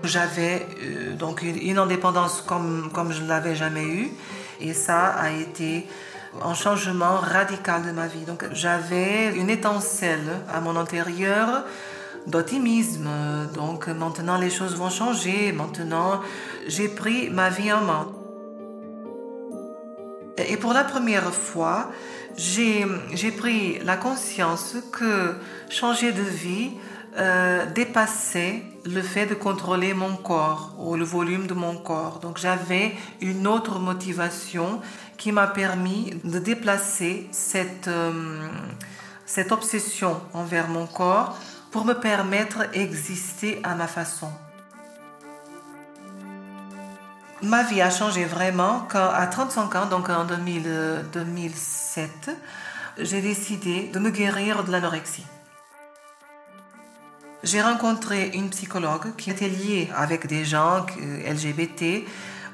J'avais 0.04 0.66
euh, 0.82 1.14
donc 1.14 1.42
une 1.42 1.78
indépendance 1.78 2.42
comme, 2.46 2.90
comme 2.92 3.12
je 3.12 3.22
ne 3.22 3.28
l'avais 3.28 3.56
jamais 3.56 3.84
eue. 3.84 4.10
Et 4.60 4.72
ça 4.72 5.06
a 5.06 5.30
été 5.30 5.86
un 6.42 6.54
changement 6.54 7.16
radical 7.16 7.84
de 7.84 7.90
ma 7.90 8.06
vie. 8.06 8.24
Donc 8.24 8.44
j'avais 8.52 9.34
une 9.36 9.50
étincelle 9.50 10.40
à 10.52 10.60
mon 10.60 10.76
intérieur 10.76 11.64
d'optimisme. 12.26 13.08
Donc 13.54 13.88
maintenant 13.88 14.38
les 14.38 14.50
choses 14.50 14.76
vont 14.76 14.90
changer. 14.90 15.52
Maintenant 15.52 16.20
j'ai 16.66 16.88
pris 16.88 17.30
ma 17.30 17.50
vie 17.50 17.72
en 17.72 17.82
main. 17.82 18.08
Et 20.46 20.56
pour 20.56 20.72
la 20.72 20.84
première 20.84 21.32
fois, 21.32 21.90
j'ai 22.36 22.86
pris 23.36 23.78
la 23.84 23.96
conscience 23.96 24.76
que 24.92 25.34
changer 25.68 26.12
de 26.12 26.22
vie 26.22 26.70
euh, 27.16 27.66
dépassait 27.74 28.62
le 28.94 29.02
fait 29.02 29.26
de 29.26 29.34
contrôler 29.34 29.92
mon 29.92 30.16
corps 30.16 30.72
ou 30.78 30.96
le 30.96 31.04
volume 31.04 31.46
de 31.46 31.52
mon 31.54 31.76
corps. 31.76 32.20
Donc 32.20 32.38
j'avais 32.38 32.94
une 33.20 33.46
autre 33.46 33.78
motivation 33.78 34.80
qui 35.16 35.32
m'a 35.32 35.46
permis 35.46 36.14
de 36.24 36.38
déplacer 36.38 37.28
cette, 37.30 37.88
euh, 37.88 38.48
cette 39.26 39.52
obsession 39.52 40.18
envers 40.32 40.68
mon 40.68 40.86
corps 40.86 41.36
pour 41.70 41.84
me 41.84 41.92
permettre 41.92 42.70
d'exister 42.70 43.60
à 43.62 43.74
ma 43.74 43.86
façon. 43.86 44.30
Ma 47.42 47.62
vie 47.62 47.82
a 47.82 47.90
changé 47.90 48.24
vraiment 48.24 48.86
quand 48.88 49.10
à 49.10 49.26
35 49.26 49.74
ans, 49.76 49.86
donc 49.86 50.08
en 50.08 50.24
2007, 50.24 52.30
j'ai 52.98 53.20
décidé 53.20 53.90
de 53.92 53.98
me 53.98 54.08
guérir 54.10 54.64
de 54.64 54.72
l'anorexie. 54.72 55.26
J'ai 57.44 57.62
rencontré 57.62 58.32
une 58.34 58.50
psychologue 58.50 59.14
qui 59.16 59.30
était 59.30 59.48
liée 59.48 59.88
avec 59.94 60.26
des 60.26 60.44
gens 60.44 60.84
LGBT. 60.98 62.04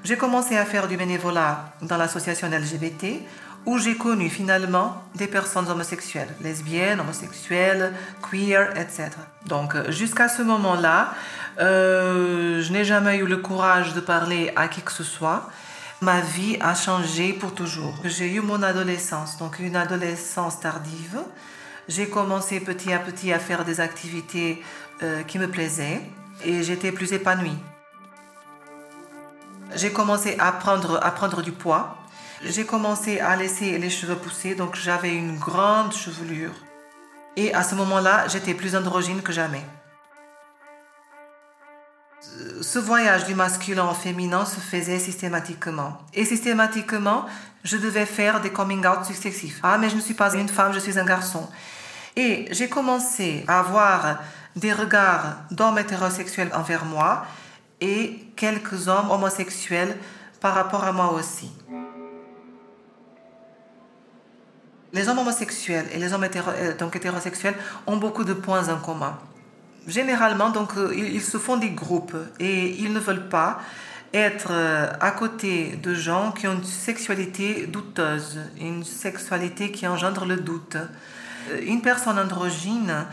J'ai 0.04 0.16
commencé 0.18 0.58
à 0.58 0.66
faire 0.66 0.88
du 0.88 0.98
bénévolat 0.98 1.72
dans 1.80 1.96
l'association 1.96 2.48
LGBT 2.50 3.22
où 3.64 3.78
j'ai 3.78 3.96
connu 3.96 4.28
finalement 4.28 5.02
des 5.14 5.26
personnes 5.26 5.70
homosexuelles, 5.70 6.28
lesbiennes, 6.42 7.00
homosexuelles, 7.00 7.94
queer, 8.30 8.78
etc. 8.78 9.08
Donc 9.46 9.74
jusqu'à 9.90 10.28
ce 10.28 10.42
moment-là, 10.42 11.14
euh, 11.60 12.60
je 12.60 12.70
n'ai 12.70 12.84
jamais 12.84 13.16
eu 13.16 13.26
le 13.26 13.38
courage 13.38 13.94
de 13.94 14.00
parler 14.00 14.52
à 14.54 14.68
qui 14.68 14.82
que 14.82 14.92
ce 14.92 15.02
soit. 15.02 15.48
Ma 16.02 16.20
vie 16.20 16.58
a 16.60 16.74
changé 16.74 17.32
pour 17.32 17.54
toujours. 17.54 17.94
J'ai 18.04 18.30
eu 18.30 18.40
mon 18.40 18.62
adolescence, 18.62 19.38
donc 19.38 19.58
une 19.60 19.76
adolescence 19.76 20.60
tardive. 20.60 21.20
J'ai 21.88 22.08
commencé 22.08 22.60
petit 22.60 22.92
à 22.92 22.98
petit 22.98 23.32
à 23.32 23.38
faire 23.38 23.64
des 23.64 23.80
activités 23.80 24.62
euh, 25.02 25.22
qui 25.22 25.38
me 25.38 25.48
plaisaient 25.48 26.00
et 26.44 26.62
j'étais 26.62 26.92
plus 26.92 27.12
épanouie. 27.12 27.58
J'ai 29.74 29.92
commencé 29.92 30.36
à 30.38 30.52
prendre, 30.52 31.00
à 31.02 31.10
prendre 31.10 31.42
du 31.42 31.52
poids. 31.52 31.96
J'ai 32.42 32.64
commencé 32.64 33.20
à 33.20 33.36
laisser 33.36 33.78
les 33.78 33.90
cheveux 33.90 34.16
pousser, 34.16 34.54
donc 34.54 34.76
j'avais 34.76 35.14
une 35.14 35.36
grande 35.38 35.92
chevelure. 35.92 36.52
Et 37.36 37.52
à 37.54 37.62
ce 37.62 37.74
moment-là, 37.74 38.28
j'étais 38.28 38.54
plus 38.54 38.76
androgyne 38.76 39.22
que 39.22 39.32
jamais. 39.32 39.64
Ce 42.60 42.78
voyage 42.78 43.24
du 43.24 43.34
masculin 43.34 43.88
au 43.90 43.94
féminin 43.94 44.44
se 44.44 44.60
faisait 44.60 44.98
systématiquement. 44.98 45.98
Et 46.14 46.24
systématiquement, 46.24 47.26
je 47.64 47.76
devais 47.76 48.06
faire 48.06 48.40
des 48.40 48.50
coming 48.50 48.86
out 48.86 49.04
successifs. 49.04 49.60
Ah, 49.62 49.78
mais 49.78 49.90
je 49.90 49.96
ne 49.96 50.00
suis 50.00 50.14
pas 50.14 50.34
une 50.34 50.48
femme, 50.48 50.72
je 50.72 50.78
suis 50.78 50.98
un 50.98 51.04
garçon. 51.04 51.48
Et 52.16 52.46
j'ai 52.50 52.68
commencé 52.68 53.44
à 53.48 53.60
avoir 53.60 54.18
des 54.56 54.72
regards 54.72 55.36
d'hommes 55.50 55.78
hétérosexuels 55.78 56.50
envers 56.54 56.84
moi 56.84 57.26
et 57.80 58.20
quelques 58.36 58.88
hommes 58.88 59.10
homosexuels 59.10 59.96
par 60.40 60.54
rapport 60.54 60.84
à 60.84 60.92
moi 60.92 61.12
aussi. 61.12 61.50
Les 64.92 65.08
hommes 65.08 65.18
homosexuels 65.18 65.86
et 65.92 65.98
les 65.98 66.12
hommes 66.12 66.24
euh, 66.24 66.76
donc 66.76 66.94
hétérosexuels 66.94 67.56
ont 67.86 67.96
beaucoup 67.96 68.22
de 68.22 68.32
points 68.32 68.68
en 68.68 68.78
commun. 68.78 69.18
Généralement, 69.88 70.50
donc, 70.50 70.76
euh, 70.76 70.94
ils 70.96 71.20
se 71.20 71.36
font 71.36 71.56
des 71.56 71.70
groupes 71.70 72.16
et 72.38 72.76
ils 72.78 72.92
ne 72.92 73.00
veulent 73.00 73.28
pas 73.28 73.60
être 74.14 74.52
euh, 74.52 74.86
à 75.00 75.10
côté 75.10 75.76
de 75.82 75.94
gens 75.94 76.30
qui 76.30 76.46
ont 76.46 76.52
une 76.52 76.64
sexualité 76.64 77.66
douteuse, 77.66 78.38
une 78.60 78.84
sexualité 78.84 79.72
qui 79.72 79.86
engendre 79.88 80.24
le 80.24 80.36
doute. 80.36 80.76
Une 81.66 81.82
personne 81.82 82.18
androgyne 82.18 83.06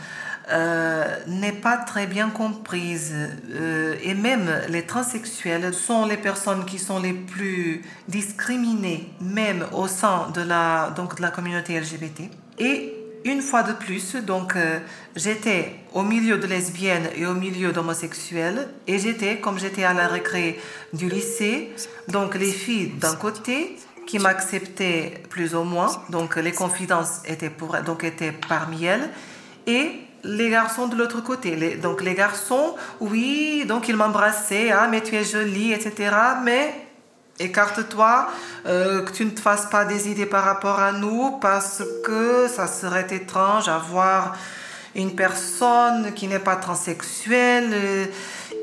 euh, 0.50 1.04
n'est 1.28 1.52
pas 1.52 1.76
très 1.76 2.06
bien 2.06 2.28
comprise. 2.28 3.14
Euh, 3.50 3.94
et 4.02 4.14
même 4.14 4.50
les 4.68 4.82
transsexuels 4.82 5.72
sont 5.72 6.04
les 6.06 6.16
personnes 6.16 6.64
qui 6.64 6.78
sont 6.78 6.98
les 7.00 7.12
plus 7.12 7.82
discriminées, 8.08 9.08
même 9.20 9.64
au 9.72 9.86
sein 9.86 10.30
de 10.34 10.40
la, 10.40 10.90
donc, 10.96 11.16
de 11.16 11.22
la 11.22 11.30
communauté 11.30 11.78
LGBT. 11.78 12.22
Et 12.58 12.92
une 13.24 13.40
fois 13.40 13.62
de 13.62 13.72
plus, 13.72 14.16
donc 14.16 14.56
euh, 14.56 14.80
j'étais 15.14 15.76
au 15.94 16.02
milieu 16.02 16.38
de 16.38 16.46
lesbiennes 16.46 17.08
et 17.14 17.24
au 17.24 17.34
milieu 17.34 17.70
d'homosexuels, 17.72 18.68
et 18.88 18.98
j'étais, 18.98 19.38
comme 19.38 19.60
j'étais 19.60 19.84
à 19.84 19.92
la 19.92 20.08
récré 20.08 20.58
du 20.92 21.08
lycée, 21.08 21.70
donc 22.08 22.34
les 22.34 22.50
filles 22.50 22.92
d'un 23.00 23.14
côté 23.14 23.76
qui 24.12 24.18
m'acceptaient 24.18 25.22
plus 25.30 25.54
ou 25.54 25.62
moins, 25.62 25.90
donc 26.10 26.36
les 26.36 26.52
confidences 26.52 27.22
étaient, 27.24 27.48
pour, 27.48 27.78
donc 27.78 28.04
étaient 28.04 28.30
parmi 28.46 28.84
elles, 28.84 29.08
et 29.66 29.90
les 30.22 30.50
garçons 30.50 30.86
de 30.86 30.96
l'autre 30.96 31.22
côté. 31.22 31.56
Les, 31.56 31.76
donc 31.76 32.02
les 32.02 32.12
garçons, 32.12 32.74
oui, 33.00 33.64
donc 33.66 33.88
ils 33.88 33.96
m'embrassaient, 33.96 34.70
ah 34.70 34.86
mais 34.86 35.00
tu 35.00 35.16
es 35.16 35.24
jolie, 35.24 35.72
etc. 35.72 36.14
Mais 36.44 36.74
écarte-toi, 37.38 38.28
euh, 38.66 39.02
que 39.02 39.12
tu 39.12 39.24
ne 39.24 39.30
te 39.30 39.40
fasses 39.40 39.64
pas 39.70 39.86
des 39.86 40.10
idées 40.10 40.26
par 40.26 40.44
rapport 40.44 40.78
à 40.78 40.92
nous, 40.92 41.38
parce 41.40 41.82
que 42.04 42.48
ça 42.48 42.66
serait 42.66 43.06
étrange 43.12 43.70
avoir 43.70 44.36
une 44.94 45.14
personne 45.14 46.12
qui 46.12 46.28
n'est 46.28 46.38
pas 46.38 46.56
transsexuelle, 46.56 47.70
euh, 47.72 48.06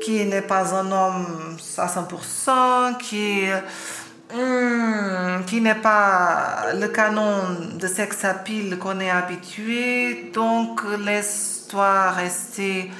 qui 0.00 0.24
n'est 0.26 0.42
pas 0.42 0.76
un 0.76 0.92
homme 0.92 1.56
à 1.76 1.88
100%, 1.88 2.98
qui... 2.98 3.48
Hmm, 4.32 5.44
qui 5.46 5.60
n'est 5.60 5.74
pas 5.74 6.72
le 6.78 6.86
canon 6.88 7.56
de 7.74 7.86
sex 7.88 8.24
appeal 8.24 8.78
qu'on 8.78 9.00
est 9.00 9.10
habitué. 9.10 10.30
Donc, 10.32 10.82
laisse-toi 11.04 12.10
rester 12.10 12.90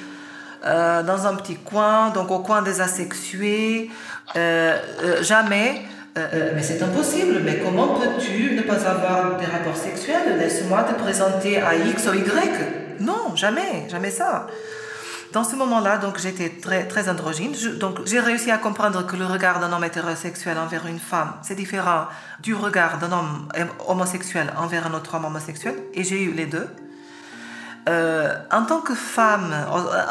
euh, 0.65 1.01
dans 1.03 1.25
un 1.25 1.35
petit 1.35 1.55
coin, 1.55 2.09
donc 2.09 2.29
au 2.29 2.39
coin 2.39 2.61
des 2.61 2.81
asexués. 2.81 3.89
Euh, 4.35 4.77
euh, 5.03 5.23
jamais. 5.23 5.83
mais 6.15 6.61
c'est 6.61 6.83
impossible. 6.83 7.41
Mais 7.45 7.59
comment 7.63 7.95
peux-tu 7.95 8.55
ne 8.55 8.61
pas 8.61 8.85
avoir 8.85 9.37
des 9.37 9.45
rapports 9.45 9.77
sexuels? 9.77 10.37
Laisse-moi 10.37 10.83
te 10.83 11.01
présenter 11.01 11.61
à 11.61 11.75
X 11.75 12.07
ou 12.07 12.13
Y. 12.13 12.99
Non, 12.99 13.35
jamais, 13.35 13.87
jamais 13.89 14.11
ça. 14.11 14.47
Dans 15.33 15.45
ce 15.45 15.55
moment-là, 15.55 15.97
donc 15.97 16.19
j'étais 16.19 16.49
très, 16.49 16.87
très 16.87 17.07
androgyne. 17.07 17.53
donc 17.79 17.99
j'ai 18.05 18.19
réussi 18.19 18.51
à 18.51 18.57
comprendre 18.57 19.05
que 19.05 19.15
le 19.15 19.25
regard 19.25 19.61
d'un 19.61 19.71
homme 19.71 19.83
hétérosexuel 19.85 20.57
envers 20.57 20.85
une 20.87 20.99
femme, 20.99 21.33
c'est 21.41 21.55
différent 21.55 22.07
du 22.41 22.53
regard 22.53 22.97
d'un 22.97 23.13
homme 23.13 23.47
homosexuel 23.87 24.51
envers 24.57 24.87
un 24.87 24.93
autre 24.93 25.15
homme 25.15 25.25
homosexuel. 25.25 25.75
Et 25.93 26.03
j'ai 26.03 26.21
eu 26.21 26.31
les 26.31 26.47
deux. 26.47 26.67
Euh, 27.87 28.35
en 28.51 28.63
tant 28.63 28.81
que 28.81 28.93
femme, 28.93 29.53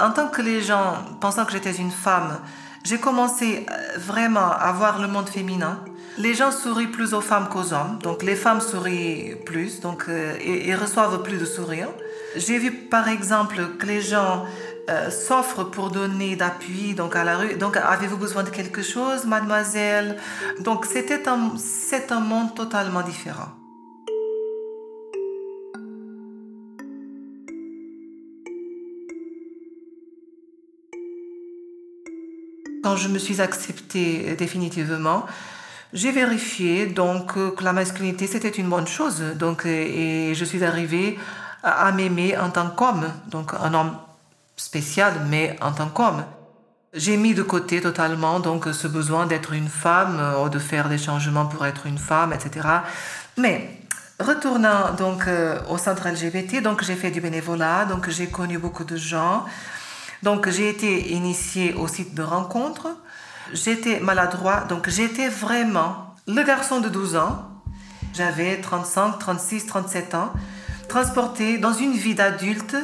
en 0.00 0.11
tant 0.11 0.28
que 0.28 0.42
les 0.42 0.62
gens 0.62 0.96
pensant 1.20 1.44
que 1.44 1.52
j'étais 1.52 1.74
une 1.74 1.92
femme, 1.92 2.38
j'ai 2.83 2.98
commencé 2.98 3.66
euh, 3.70 3.98
vraiment 3.98 4.50
à 4.50 4.72
voir 4.72 5.00
le 5.00 5.06
monde 5.06 5.28
féminin. 5.28 5.78
Les 6.18 6.35
gens 6.35 6.50
sourient 6.50 6.88
plus 6.88 7.14
aux 7.14 7.20
femmes 7.20 7.48
qu'aux 7.48 7.72
hommes, 7.72 7.98
donc 8.02 8.22
les 8.22 8.35
femmes 8.35 8.61
sourient 8.61 9.37
plus, 9.46 9.80
donc 9.80 10.04
euh, 10.09 10.35
et, 10.40 10.74
reçoivent 10.74 11.22
plus 11.22 11.38
de 11.38 11.44
sourires. 11.44 11.88
J'ai 12.37 12.59
vu 12.59 12.72
par 12.72 13.09
exemple 13.09 13.76
que 13.78 13.87
les 13.87 14.00
gens 14.00 14.44
euh, 14.88 15.10
s'offre 15.10 15.64
pour 15.64 15.90
donner 15.90 16.36
d'appui 16.36 16.94
donc 16.94 17.14
à 17.14 17.24
la 17.24 17.36
rue. 17.36 17.54
Donc 17.54 17.76
avez-vous 17.76 18.16
besoin 18.16 18.42
de 18.42 18.50
quelque 18.50 18.82
chose, 18.82 19.24
mademoiselle? 19.26 20.16
Donc 20.60 20.86
c'était 20.86 21.28
un, 21.28 21.52
c'est 21.56 22.12
un 22.12 22.20
monde 22.20 22.54
totalement 22.54 23.02
différent. 23.02 23.50
Quand 32.82 32.96
je 32.96 33.08
me 33.08 33.18
suis 33.18 33.40
acceptée 33.40 34.34
définitivement, 34.36 35.26
j'ai 35.92 36.12
vérifié 36.12 36.86
donc 36.86 37.34
que 37.34 37.62
la 37.62 37.72
masculinité 37.72 38.26
c'était 38.26 38.48
une 38.48 38.68
bonne 38.68 38.86
chose. 38.86 39.22
Donc 39.38 39.66
et 39.66 40.34
je 40.34 40.44
suis 40.44 40.64
arrivée 40.64 41.18
à 41.62 41.92
m'aimer 41.92 42.38
en 42.38 42.50
tant 42.50 42.70
qu'homme, 42.70 43.06
donc 43.30 43.52
un 43.52 43.74
homme 43.74 43.94
spécial, 44.60 45.14
mais 45.28 45.56
en 45.60 45.72
tant 45.72 45.88
qu'homme. 45.88 46.22
J'ai 46.92 47.16
mis 47.16 47.34
de 47.34 47.42
côté 47.42 47.80
totalement 47.80 48.40
donc 48.40 48.66
ce 48.72 48.88
besoin 48.88 49.26
d'être 49.26 49.52
une 49.52 49.68
femme 49.68 50.18
euh, 50.18 50.44
ou 50.44 50.48
de 50.48 50.58
faire 50.58 50.88
des 50.88 50.98
changements 50.98 51.46
pour 51.46 51.64
être 51.64 51.86
une 51.86 51.98
femme, 51.98 52.32
etc. 52.32 52.68
Mais 53.38 53.70
retournant 54.18 54.92
donc 54.98 55.26
euh, 55.26 55.58
au 55.70 55.78
centre 55.78 56.08
LGBT, 56.08 56.62
donc 56.62 56.82
j'ai 56.82 56.96
fait 56.96 57.10
du 57.10 57.20
bénévolat, 57.20 57.86
donc 57.86 58.10
j'ai 58.10 58.26
connu 58.26 58.58
beaucoup 58.58 58.84
de 58.84 58.96
gens. 58.96 59.44
Donc 60.22 60.48
j'ai 60.50 60.68
été 60.68 61.12
initiée 61.12 61.72
au 61.74 61.86
site 61.88 62.14
de 62.14 62.22
rencontre. 62.22 62.88
J'étais 63.52 64.00
maladroit, 64.00 64.60
donc 64.68 64.88
j'étais 64.88 65.28
vraiment 65.28 66.14
le 66.26 66.42
garçon 66.42 66.80
de 66.80 66.88
12 66.88 67.16
ans. 67.16 67.46
J'avais 68.12 68.60
35, 68.60 69.18
36, 69.18 69.66
37 69.66 70.14
ans, 70.14 70.32
transporté 70.88 71.58
dans 71.58 71.72
une 71.72 71.92
vie 71.92 72.14
d'adulte 72.14 72.76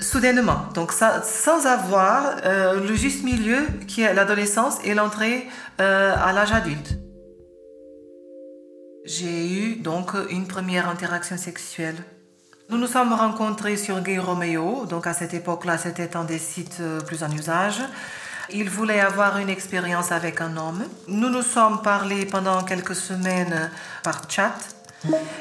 soudainement. 0.00 0.66
Donc 0.74 0.92
sans 0.92 1.66
avoir 1.66 2.36
euh, 2.44 2.80
le 2.80 2.94
juste 2.94 3.24
milieu 3.24 3.66
qui 3.86 4.02
est 4.02 4.14
l'adolescence 4.14 4.78
et 4.84 4.94
l'entrée 4.94 5.46
euh, 5.80 6.14
à 6.16 6.32
l'âge 6.32 6.52
adulte. 6.52 6.98
J'ai 9.04 9.52
eu 9.52 9.76
donc 9.76 10.12
une 10.30 10.46
première 10.46 10.88
interaction 10.88 11.36
sexuelle. 11.36 11.96
Nous 12.68 12.78
nous 12.78 12.88
sommes 12.88 13.12
rencontrés 13.12 13.76
sur 13.76 14.00
Gay 14.00 14.18
Romeo, 14.18 14.86
donc 14.86 15.06
à 15.06 15.12
cette 15.12 15.34
époque-là 15.34 15.78
c'était 15.78 16.16
un 16.16 16.24
des 16.24 16.38
sites 16.38 16.78
euh, 16.80 17.00
plus 17.00 17.22
en 17.22 17.30
usage. 17.30 17.80
Il 18.50 18.70
voulait 18.70 19.00
avoir 19.00 19.38
une 19.38 19.48
expérience 19.48 20.12
avec 20.12 20.40
un 20.40 20.56
homme. 20.56 20.84
Nous 21.08 21.30
nous 21.30 21.42
sommes 21.42 21.82
parlé 21.82 22.26
pendant 22.26 22.62
quelques 22.62 22.94
semaines 22.94 23.70
par 24.02 24.22
chat 24.28 24.75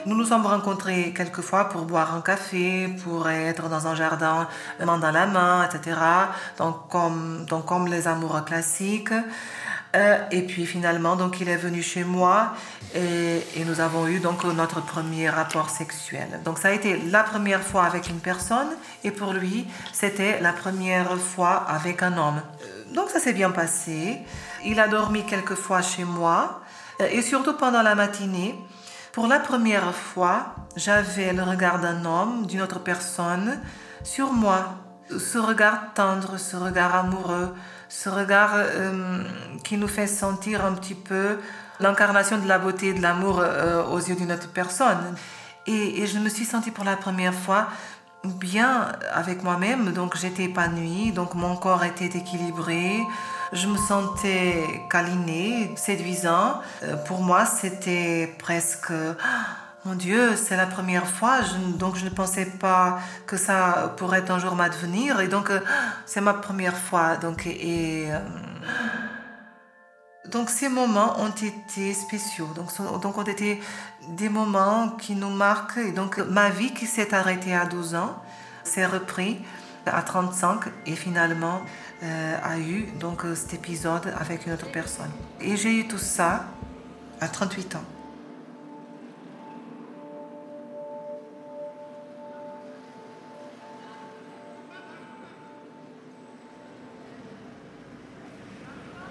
nous 0.06 0.16
nous 0.16 0.26
sommes 0.26 0.46
rencontrés 0.46 1.14
quelques 1.16 1.42
fois 1.42 1.70
pour 1.70 1.84
boire 1.84 2.16
un 2.16 2.22
café, 2.22 2.88
pour 3.04 3.30
être 3.30 3.70
dans 3.70 3.88
un 3.88 3.96
jardin, 3.96 4.48
main 4.84 4.98
dans 4.98 5.12
la 5.12 5.26
main, 5.26 5.68
etc. 5.68 5.98
Donc 6.58 6.90
comme, 6.90 7.46
donc 7.50 7.66
comme 7.66 7.88
les 7.88 8.08
amoureux 8.08 8.42
classiques. 8.42 9.14
Euh, 9.96 10.18
et 10.32 10.42
puis 10.42 10.66
finalement, 10.66 11.16
donc 11.16 11.40
il 11.40 11.48
est 11.48 11.56
venu 11.56 11.82
chez 11.82 12.04
moi 12.04 12.54
et, 12.94 13.38
et, 13.56 13.64
nous 13.66 13.80
avons 13.80 14.08
eu 14.08 14.20
donc 14.20 14.44
notre 14.44 14.82
premier 14.82 15.30
rapport 15.30 15.70
sexuel. 15.70 16.28
Donc 16.44 16.58
ça 16.60 16.68
a 16.68 16.72
été 16.72 16.98
la 16.98 17.24
première 17.24 17.62
fois 17.62 17.86
avec 17.86 18.10
une 18.10 18.20
personne 18.20 18.68
et 19.06 19.12
pour 19.12 19.32
lui, 19.32 19.68
c'était 19.94 20.42
la 20.42 20.52
première 20.52 21.18
fois 21.18 21.66
avec 21.70 22.04
un 22.04 22.18
homme. 22.18 22.42
Euh, 22.62 22.94
donc 22.94 23.10
ça 23.10 23.20
s'est 23.20 23.34
bien 23.34 23.52
passé. 23.52 24.18
Il 24.66 24.82
a 24.82 24.90
dormi 24.90 25.24
quelques 25.24 25.56
fois 25.56 25.82
chez 25.82 26.04
moi 26.04 26.62
euh, 27.02 27.08
et 27.12 27.22
surtout 27.22 27.54
pendant 27.54 27.82
la 27.82 27.96
matinée. 27.96 28.56
Pour 29.16 29.28
la 29.28 29.40
première 29.40 29.96
fois, 29.96 30.56
j'avais 30.76 31.32
le 31.32 31.42
regard 31.42 31.80
d'un 31.80 32.04
homme, 32.04 32.48
d'une 32.48 32.62
autre 32.62 32.80
personne, 32.80 33.62
sur 34.04 34.34
moi. 34.34 34.76
Ce 35.10 35.38
regard 35.38 35.94
tendre, 35.94 36.36
ce 36.36 36.58
regard 36.58 36.94
amoureux, 36.94 37.56
ce 37.88 38.10
regard 38.10 38.52
euh, 38.56 39.24
qui 39.64 39.78
nous 39.78 39.88
fait 39.88 40.08
sentir 40.08 40.66
un 40.66 40.74
petit 40.74 40.96
peu 40.96 41.38
l'incarnation 41.80 42.40
de 42.40 42.46
la 42.50 42.60
beauté 42.60 42.88
et 42.88 42.94
de 42.94 43.02
l'amour 43.02 43.40
euh, 43.40 43.86
aux 43.86 44.00
yeux 44.00 44.16
d'une 44.16 44.34
autre 44.34 44.50
personne. 44.50 45.16
Et, 45.66 46.06
je 46.06 46.20
me 46.20 46.28
suis 46.28 46.44
sentie 46.44 46.72
pour 46.72 46.84
la 46.84 46.98
première 46.98 47.34
fois 47.34 47.68
bien 48.26 48.90
avec 49.14 49.44
moi-même, 49.44 49.94
donc 49.94 50.18
j'étais 50.18 50.44
épanouie, 50.44 51.14
donc 51.14 51.36
mon 51.36 51.56
corps 51.56 51.86
était 51.86 52.18
équilibré, 52.18 53.00
je 53.54 53.68
me 53.68 53.78
sentais 53.78 54.64
câlinée, 54.90 55.72
séduisant. 55.76 56.62
Euh, 56.84 56.96
pour 56.96 57.22
moi, 57.22 57.46
c'était 57.46 58.34
presque... 58.40 58.92
Mon 59.86 59.94
Dieu, 59.94 60.36
c'est 60.36 60.58
la 60.58 60.66
première 60.66 61.06
fois, 61.06 61.42
donc 61.78 61.96
je 61.96 62.06
ne 62.06 62.10
pensais 62.10 62.46
pas 62.46 62.98
que 63.28 63.38
ça 63.38 63.94
pourrait 63.98 64.32
un 64.32 64.40
jour 64.40 64.56
m'advenir. 64.56 65.22
Et 65.22 65.28
donc, 65.28 65.52
euh, 65.52 65.60
c'est 66.08 66.22
ma 66.22 66.34
première 66.34 66.76
fois. 66.76 67.18
Donc, 67.18 67.46
et, 67.46 68.08
euh, 68.10 68.18
donc 70.32 70.50
ces 70.50 70.70
moments 70.70 71.20
ont 71.20 71.30
été 71.30 71.94
spéciaux. 71.94 72.50
Donc, 72.56 72.70
donc, 73.00 73.16
ont 73.20 73.24
été 73.24 73.62
des 74.10 74.28
moments 74.28 74.90
qui 74.90 75.14
nous 75.14 75.30
marquent. 75.30 75.78
Et 75.78 75.92
donc, 75.92 76.18
ma 76.18 76.50
vie 76.50 76.74
qui 76.74 76.88
s'est 76.88 77.14
arrêtée 77.14 77.54
à 77.54 77.68
12 77.68 77.94
ans 77.94 78.16
s'est 78.64 78.88
repris 78.88 79.40
à 79.86 80.02
35 80.02 80.62
et 80.88 80.96
finalement 80.96 81.62
euh, 82.06 82.38
a 82.44 82.60
eu 82.60 82.88
donc 83.00 83.24
cet 83.36 83.54
épisode 83.56 84.14
avec 84.20 84.46
une 84.46 84.54
autre 84.54 84.72
personne. 84.72 85.12
Et 85.42 85.58
j'ai 85.58 85.80
eu 85.80 85.88
tout 85.88 85.98
ça 85.98 86.46
à 87.20 87.28
38 87.28 87.76
ans. 87.76 87.84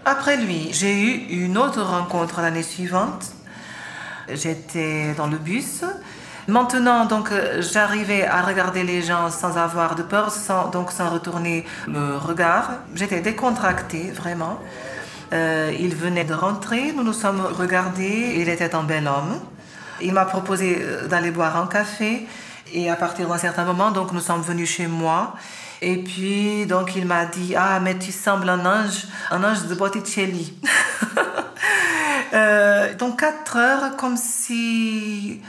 Après 0.06 0.36
lui, 0.36 0.68
j'ai 0.72 0.92
eu 1.02 1.44
une 1.44 1.58
autre 1.58 1.82
rencontre 1.82 2.42
l'année 2.42 2.62
suivante. 2.62 3.32
J'étais 4.28 5.14
dans 5.14 5.26
le 5.26 5.38
bus. 5.38 5.82
Maintenant, 6.46 7.06
donc, 7.06 7.30
j'arrivais 7.60 8.26
à 8.26 8.42
regarder 8.42 8.82
les 8.82 9.00
gens 9.02 9.30
sans 9.30 9.56
avoir 9.56 9.94
de 9.94 10.02
peur, 10.02 10.30
sans, 10.30 10.68
donc 10.68 10.90
sans 10.90 11.08
retourner 11.08 11.64
le 11.88 12.16
regard. 12.16 12.70
J'étais 12.94 13.20
décontractée, 13.20 14.10
vraiment. 14.10 14.60
Euh, 15.32 15.72
il 15.80 15.94
venait 15.96 16.24
de 16.24 16.34
rentrer, 16.34 16.92
nous 16.92 17.02
nous 17.02 17.12
sommes 17.12 17.40
regardés, 17.40 18.34
il 18.36 18.48
était 18.48 18.74
un 18.74 18.82
bel 18.82 19.08
homme. 19.08 19.40
Il 20.00 20.12
m'a 20.12 20.26
proposé 20.26 20.78
euh, 20.80 21.08
d'aller 21.08 21.30
boire 21.30 21.56
un 21.56 21.66
café 21.66 22.26
et 22.72 22.90
à 22.90 22.96
partir 22.96 23.28
d'un 23.28 23.38
certain 23.38 23.64
moment, 23.64 23.90
donc, 23.90 24.12
nous 24.12 24.20
sommes 24.20 24.42
venus 24.42 24.70
chez 24.70 24.86
moi. 24.86 25.34
Et 25.82 25.96
puis, 25.96 26.66
donc, 26.66 26.94
il 26.94 27.06
m'a 27.06 27.24
dit 27.24 27.54
Ah, 27.56 27.80
mais 27.80 27.98
tu 27.98 28.12
sembles 28.12 28.48
un 28.48 28.64
ange, 28.64 29.06
un 29.30 29.42
ange 29.42 29.64
de 29.64 29.74
Botticelli. 29.74 30.54
euh, 32.34 32.94
donc, 32.94 33.20
quatre 33.20 33.56
heures, 33.56 33.96
comme 33.96 34.16
si, 34.16 35.40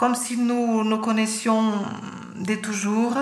comme 0.00 0.14
si 0.14 0.38
nous 0.38 0.82
nous 0.82 0.96
connaissions 0.96 1.84
dès 2.34 2.56
toujours. 2.56 3.18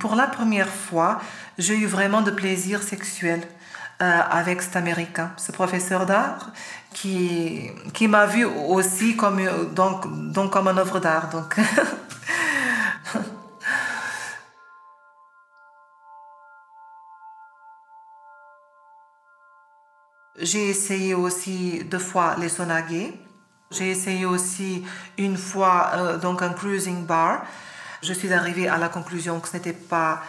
Pour 0.00 0.14
la 0.14 0.26
première 0.26 0.70
fois, 0.70 1.20
j'ai 1.58 1.76
eu 1.76 1.84
vraiment 1.84 2.22
de 2.22 2.30
plaisir 2.30 2.82
sexuel. 2.82 3.42
Euh, 4.00 4.20
avec 4.30 4.62
cet 4.62 4.76
Américain, 4.76 5.32
ce 5.36 5.50
professeur 5.50 6.06
d'art, 6.06 6.52
qui, 6.94 7.68
qui 7.92 8.06
m'a 8.06 8.26
vu 8.26 8.44
aussi 8.44 9.16
comme, 9.16 9.40
donc, 9.74 10.06
donc 10.32 10.52
comme 10.52 10.68
une 10.68 10.78
œuvre 10.78 11.00
d'art. 11.00 11.30
Donc. 11.30 11.56
J'ai 20.40 20.70
essayé 20.70 21.14
aussi 21.14 21.82
deux 21.84 21.98
fois 21.98 22.36
les 22.38 22.48
sonaguets. 22.48 23.12
J'ai 23.70 23.90
essayé 23.90 24.24
aussi 24.24 24.84
une 25.18 25.36
fois 25.36 25.90
euh, 25.94 26.18
donc 26.18 26.42
un 26.42 26.52
cruising 26.52 27.04
bar. 27.04 27.44
Je 28.02 28.12
suis 28.12 28.32
arrivée 28.32 28.68
à 28.68 28.78
la 28.78 28.88
conclusion 28.88 29.40
que 29.40 29.48
ce 29.48 29.56
n'était 29.56 29.72
pas 29.72 30.22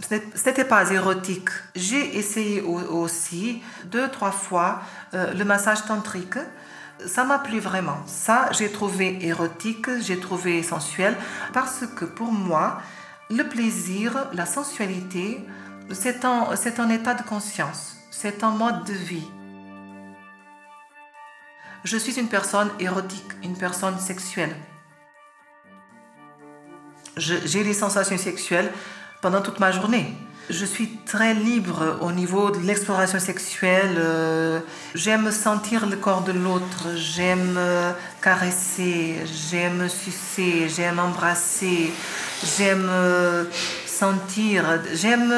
ce 0.00 0.62
pas 0.62 0.90
érotique. 0.92 1.50
J'ai 1.74 2.16
essayé 2.18 2.60
aussi 2.60 3.62
deux, 3.86 4.08
trois 4.08 4.30
fois 4.30 4.80
euh, 5.14 5.32
le 5.34 5.44
massage 5.44 5.84
tantrique. 5.86 6.38
Ça 7.04 7.24
m'a 7.24 7.38
plu 7.38 7.58
vraiment. 7.58 7.98
Ça, 8.06 8.48
j'ai 8.52 8.70
trouvé 8.70 9.18
érotique, 9.26 9.88
j'ai 10.00 10.18
trouvé 10.18 10.62
sensuel, 10.62 11.16
parce 11.52 11.84
que 11.96 12.04
pour 12.04 12.32
moi, 12.32 12.80
le 13.30 13.44
plaisir, 13.44 14.26
la 14.32 14.46
sensualité, 14.46 15.44
c'est 15.92 16.24
un, 16.24 16.56
c'est 16.56 16.80
un 16.80 16.90
état 16.90 17.14
de 17.14 17.22
conscience 17.22 17.98
c'est 18.20 18.42
un 18.42 18.50
mode 18.50 18.82
de 18.84 18.94
vie. 18.94 19.28
Je 21.84 21.96
suis 21.96 22.18
une 22.18 22.28
personne 22.28 22.70
érotique, 22.80 23.32
une 23.42 23.56
personne 23.56 23.98
sexuelle. 23.98 24.54
J'ai 27.16 27.64
des 27.64 27.74
sensations 27.74 28.18
sexuelles 28.18 28.72
pendant 29.22 29.40
toute 29.40 29.60
ma 29.60 29.72
journée. 29.72 30.06
Je 30.50 30.64
suis 30.64 30.88
très 31.04 31.34
libre 31.34 31.98
au 32.00 32.10
niveau 32.10 32.50
de 32.50 32.58
l'exploration 32.58 33.20
sexuelle. 33.20 33.96
Euh, 33.98 34.60
j'aime 34.94 35.30
sentir 35.30 35.86
le 35.86 35.96
corps 35.96 36.22
de 36.22 36.32
l'autre, 36.32 36.96
j'aime 36.96 37.56
euh, 37.58 37.92
caresser, 38.22 39.16
j'aime 39.50 39.88
sucer, 39.90 40.68
j'aime 40.68 40.98
embrasser, 40.98 41.92
j'aime 42.56 42.88
euh, 42.88 43.44
sentir, 43.86 44.80
j'aime 44.94 45.34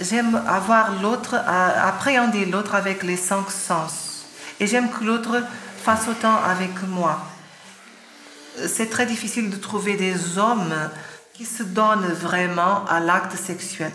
j'aime 0.00 0.42
avoir 0.48 1.00
l'autre, 1.00 1.36
appréhender 1.36 2.44
l'autre 2.46 2.74
avec 2.74 3.04
les 3.04 3.16
cinq 3.16 3.48
sens. 3.50 4.26
Et 4.58 4.66
j'aime 4.66 4.90
que 4.90 5.04
l'autre 5.04 5.42
fasse 5.82 6.06
autant 6.06 6.36
avec 6.36 6.82
moi. 6.84 7.20
C'est 8.66 8.88
très 8.88 9.04
difficile 9.04 9.50
de 9.50 9.56
trouver 9.56 9.96
des 9.96 10.38
hommes 10.38 10.74
qui 11.34 11.44
se 11.44 11.64
donnent 11.64 12.12
vraiment 12.12 12.84
à 12.86 13.00
l'acte 13.00 13.34
sexuel. 13.36 13.92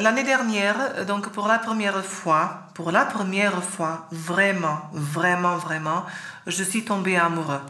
L'année 0.00 0.22
dernière, 0.22 1.04
donc 1.06 1.30
pour 1.30 1.48
la 1.48 1.58
première 1.58 2.04
fois, 2.04 2.68
pour 2.74 2.92
la 2.92 3.04
première 3.04 3.64
fois, 3.64 4.06
vraiment, 4.12 4.78
vraiment, 4.92 5.56
vraiment, 5.56 6.04
je 6.46 6.62
suis 6.62 6.84
tombée 6.84 7.16
amoureux. 7.16 7.60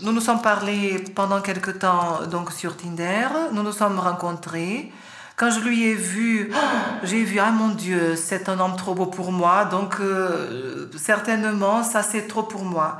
Nous 0.00 0.12
nous 0.12 0.20
sommes 0.20 0.40
parlé 0.40 1.04
pendant 1.16 1.40
quelque 1.40 1.72
temps 1.72 2.20
donc 2.30 2.52
sur 2.52 2.76
Tinder, 2.76 3.26
nous 3.52 3.64
nous 3.64 3.72
sommes 3.72 3.98
rencontrés. 3.98 4.92
Quand 5.34 5.50
je 5.50 5.58
lui 5.58 5.84
ai 5.88 5.94
vu, 5.94 6.52
j'ai 7.02 7.24
vu, 7.24 7.40
ah 7.40 7.50
mon 7.50 7.70
Dieu, 7.70 8.14
c'est 8.14 8.48
un 8.48 8.60
homme 8.60 8.76
trop 8.76 8.94
beau 8.94 9.06
pour 9.06 9.32
moi, 9.32 9.64
donc 9.64 9.96
euh, 9.98 10.88
certainement 10.96 11.82
ça 11.82 12.04
c'est 12.04 12.28
trop 12.28 12.44
pour 12.44 12.64
moi. 12.64 12.98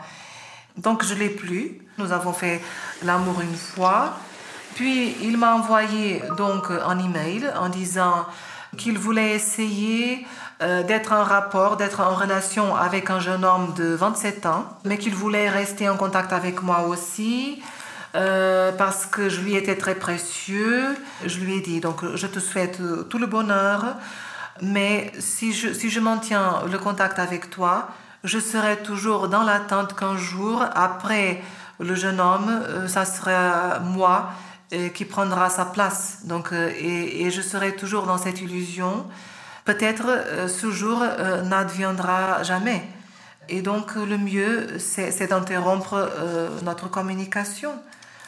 Donc 0.76 1.04
je 1.04 1.14
l'ai 1.14 1.28
plu. 1.28 1.80
Nous 1.98 2.10
avons 2.10 2.32
fait 2.32 2.60
l'amour 3.04 3.40
une 3.42 3.56
fois. 3.56 4.14
Puis 4.74 5.16
il 5.22 5.38
m'a 5.38 5.54
envoyé 5.54 6.22
donc 6.36 6.66
un 6.70 6.98
email 6.98 7.48
en 7.60 7.68
disant 7.68 8.26
qu'il 8.78 8.96
voulait 8.98 9.34
essayer 9.34 10.26
euh, 10.62 10.82
d'être 10.82 11.12
en 11.12 11.22
rapport, 11.22 11.76
d'être 11.76 12.00
en 12.00 12.14
relation 12.14 12.74
avec 12.74 13.10
un 13.10 13.20
jeune 13.20 13.44
homme 13.44 13.74
de 13.76 13.94
27 13.94 14.46
ans, 14.46 14.64
mais 14.86 14.96
qu'il 14.96 15.14
voulait 15.14 15.50
rester 15.50 15.88
en 15.90 15.96
contact 15.96 16.32
avec 16.32 16.62
moi 16.62 16.86
aussi. 16.88 17.62
Euh, 18.14 18.72
parce 18.72 19.04
que 19.04 19.28
je 19.28 19.42
lui 19.42 19.54
étais 19.54 19.76
très 19.76 19.94
précieux. 19.94 20.96
Je 21.26 21.40
lui 21.40 21.58
ai 21.58 21.60
dit, 21.60 21.80
donc 21.80 22.00
je 22.14 22.26
te 22.26 22.38
souhaite 22.38 22.80
tout 23.10 23.18
le 23.18 23.26
bonheur, 23.26 23.96
mais 24.62 25.12
si 25.18 25.52
je, 25.52 25.74
si 25.74 25.90
je 25.90 26.00
maintiens 26.00 26.62
le 26.70 26.78
contact 26.78 27.18
avec 27.18 27.50
toi, 27.50 27.88
je 28.24 28.38
serai 28.38 28.78
toujours 28.78 29.28
dans 29.28 29.42
l'attente 29.42 29.94
qu'un 29.94 30.16
jour, 30.16 30.64
après 30.74 31.42
le 31.80 31.94
jeune 31.94 32.20
homme, 32.20 32.48
euh, 32.50 32.88
ça 32.88 33.04
sera 33.04 33.78
moi 33.80 34.30
qui 34.70 35.04
prendra 35.04 35.48
sa 35.48 35.64
place. 35.64 36.18
Donc, 36.24 36.52
euh, 36.52 36.70
et, 36.78 37.30
je 37.30 37.40
serai 37.40 37.74
toujours 37.74 38.04
dans 38.04 38.18
cette 38.18 38.40
illusion. 38.40 39.06
Peut-être 39.64 40.06
euh, 40.08 40.48
ce 40.48 40.70
jour 40.70 41.02
euh, 41.02 41.42
n'adviendra 41.42 42.42
jamais. 42.42 42.82
Et 43.48 43.62
donc 43.62 43.94
le 43.94 44.18
mieux, 44.18 44.78
c'est 44.78 45.28
d'interrompre 45.28 46.10
notre 46.64 46.90
communication. 46.90 47.72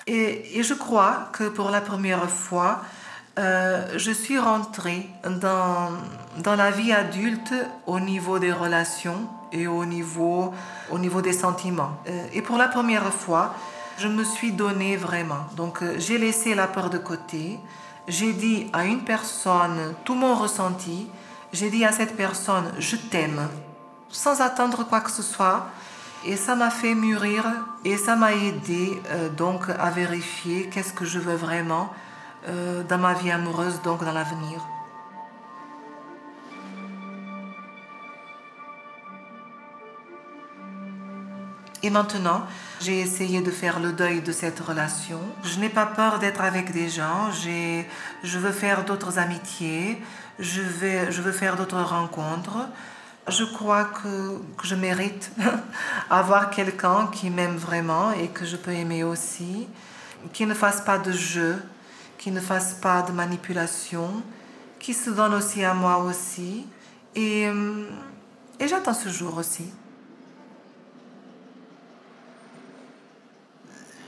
Et, 0.06 0.58
et, 0.58 0.62
je 0.62 0.72
crois 0.72 1.28
que 1.32 1.44
pour 1.44 1.68
la 1.68 1.82
première 1.82 2.30
fois, 2.30 2.80
je 3.36 4.10
suis 4.12 4.38
rentrée 4.38 5.06
dans, 5.24 5.90
dans 6.38 6.56
la 6.56 6.70
vie 6.70 6.92
adulte 6.92 7.52
au 7.86 8.00
niveau 8.00 8.38
des 8.38 8.50
relations 8.50 9.28
et 9.52 9.66
au 9.66 9.84
niveau, 9.84 10.54
au 10.90 10.98
niveau 10.98 11.20
des 11.20 11.34
sentiments. 11.34 12.02
et 12.32 12.40
pour 12.40 12.56
la 12.56 12.68
première 12.68 13.12
fois, 13.12 13.54
je 14.00 14.08
me 14.08 14.24
suis 14.24 14.52
donné 14.52 14.96
vraiment. 14.96 15.46
Donc 15.56 15.82
euh, 15.82 15.94
j'ai 15.98 16.16
laissé 16.16 16.54
la 16.54 16.66
peur 16.66 16.88
de 16.88 16.96
côté. 16.96 17.60
J'ai 18.08 18.32
dit 18.32 18.66
à 18.72 18.86
une 18.86 19.04
personne 19.04 19.94
tout 20.04 20.14
mon 20.14 20.34
ressenti. 20.34 21.08
J'ai 21.52 21.68
dit 21.68 21.84
à 21.84 21.92
cette 21.92 22.16
personne 22.16 22.72
je 22.78 22.96
t'aime 22.96 23.48
sans 24.08 24.40
attendre 24.40 24.84
quoi 24.84 25.00
que 25.02 25.10
ce 25.10 25.22
soit. 25.22 25.66
Et 26.24 26.36
ça 26.36 26.54
m'a 26.54 26.70
fait 26.70 26.94
mûrir 26.94 27.44
et 27.84 27.96
ça 27.96 28.16
m'a 28.16 28.32
aidé 28.34 29.00
euh, 29.10 29.28
donc 29.28 29.68
à 29.68 29.90
vérifier 29.90 30.68
qu'est-ce 30.70 30.92
que 30.92 31.04
je 31.04 31.18
veux 31.18 31.36
vraiment 31.36 31.92
euh, 32.48 32.82
dans 32.84 32.98
ma 32.98 33.14
vie 33.14 33.30
amoureuse, 33.30 33.80
donc 33.82 34.04
dans 34.04 34.12
l'avenir. 34.12 34.60
Et 41.82 41.90
maintenant, 41.90 42.42
j'ai 42.80 43.00
essayé 43.00 43.40
de 43.40 43.50
faire 43.50 43.80
le 43.80 43.92
deuil 43.92 44.20
de 44.20 44.32
cette 44.32 44.60
relation. 44.60 45.20
Je 45.42 45.58
n'ai 45.58 45.70
pas 45.70 45.86
peur 45.86 46.18
d'être 46.18 46.42
avec 46.42 46.72
des 46.72 46.90
gens. 46.90 47.30
Je 47.32 48.38
veux 48.38 48.52
faire 48.52 48.84
d'autres 48.84 49.18
amitiés. 49.18 50.00
Je, 50.38 50.60
veux 50.60 51.32
faire 51.32 51.56
d'autres 51.56 51.80
rencontres. 51.80 52.68
Je 53.28 53.44
crois 53.44 53.84
que, 53.84 54.40
je 54.62 54.74
mérite 54.74 55.32
avoir 56.10 56.50
quelqu'un 56.50 57.08
qui 57.12 57.30
m'aime 57.30 57.56
vraiment 57.56 58.12
et 58.12 58.28
que 58.28 58.44
je 58.44 58.56
peux 58.56 58.72
aimer 58.72 59.04
aussi, 59.04 59.68
qui 60.32 60.46
ne 60.46 60.54
fasse 60.54 60.80
pas 60.82 60.98
de 60.98 61.12
jeu, 61.12 61.62
qui 62.18 62.30
ne 62.30 62.40
fasse 62.40 62.74
pas 62.74 63.02
de 63.02 63.12
manipulation, 63.12 64.22
qui 64.78 64.92
se 64.92 65.10
donne 65.10 65.34
aussi 65.34 65.64
à 65.64 65.72
moi 65.72 65.98
aussi. 65.98 66.66
Et, 67.14 67.44
et 68.58 68.68
j'attends 68.68 68.94
ce 68.94 69.08
jour 69.08 69.36
aussi. 69.36 69.70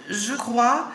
Je 0.09 0.35
crois 0.35 0.89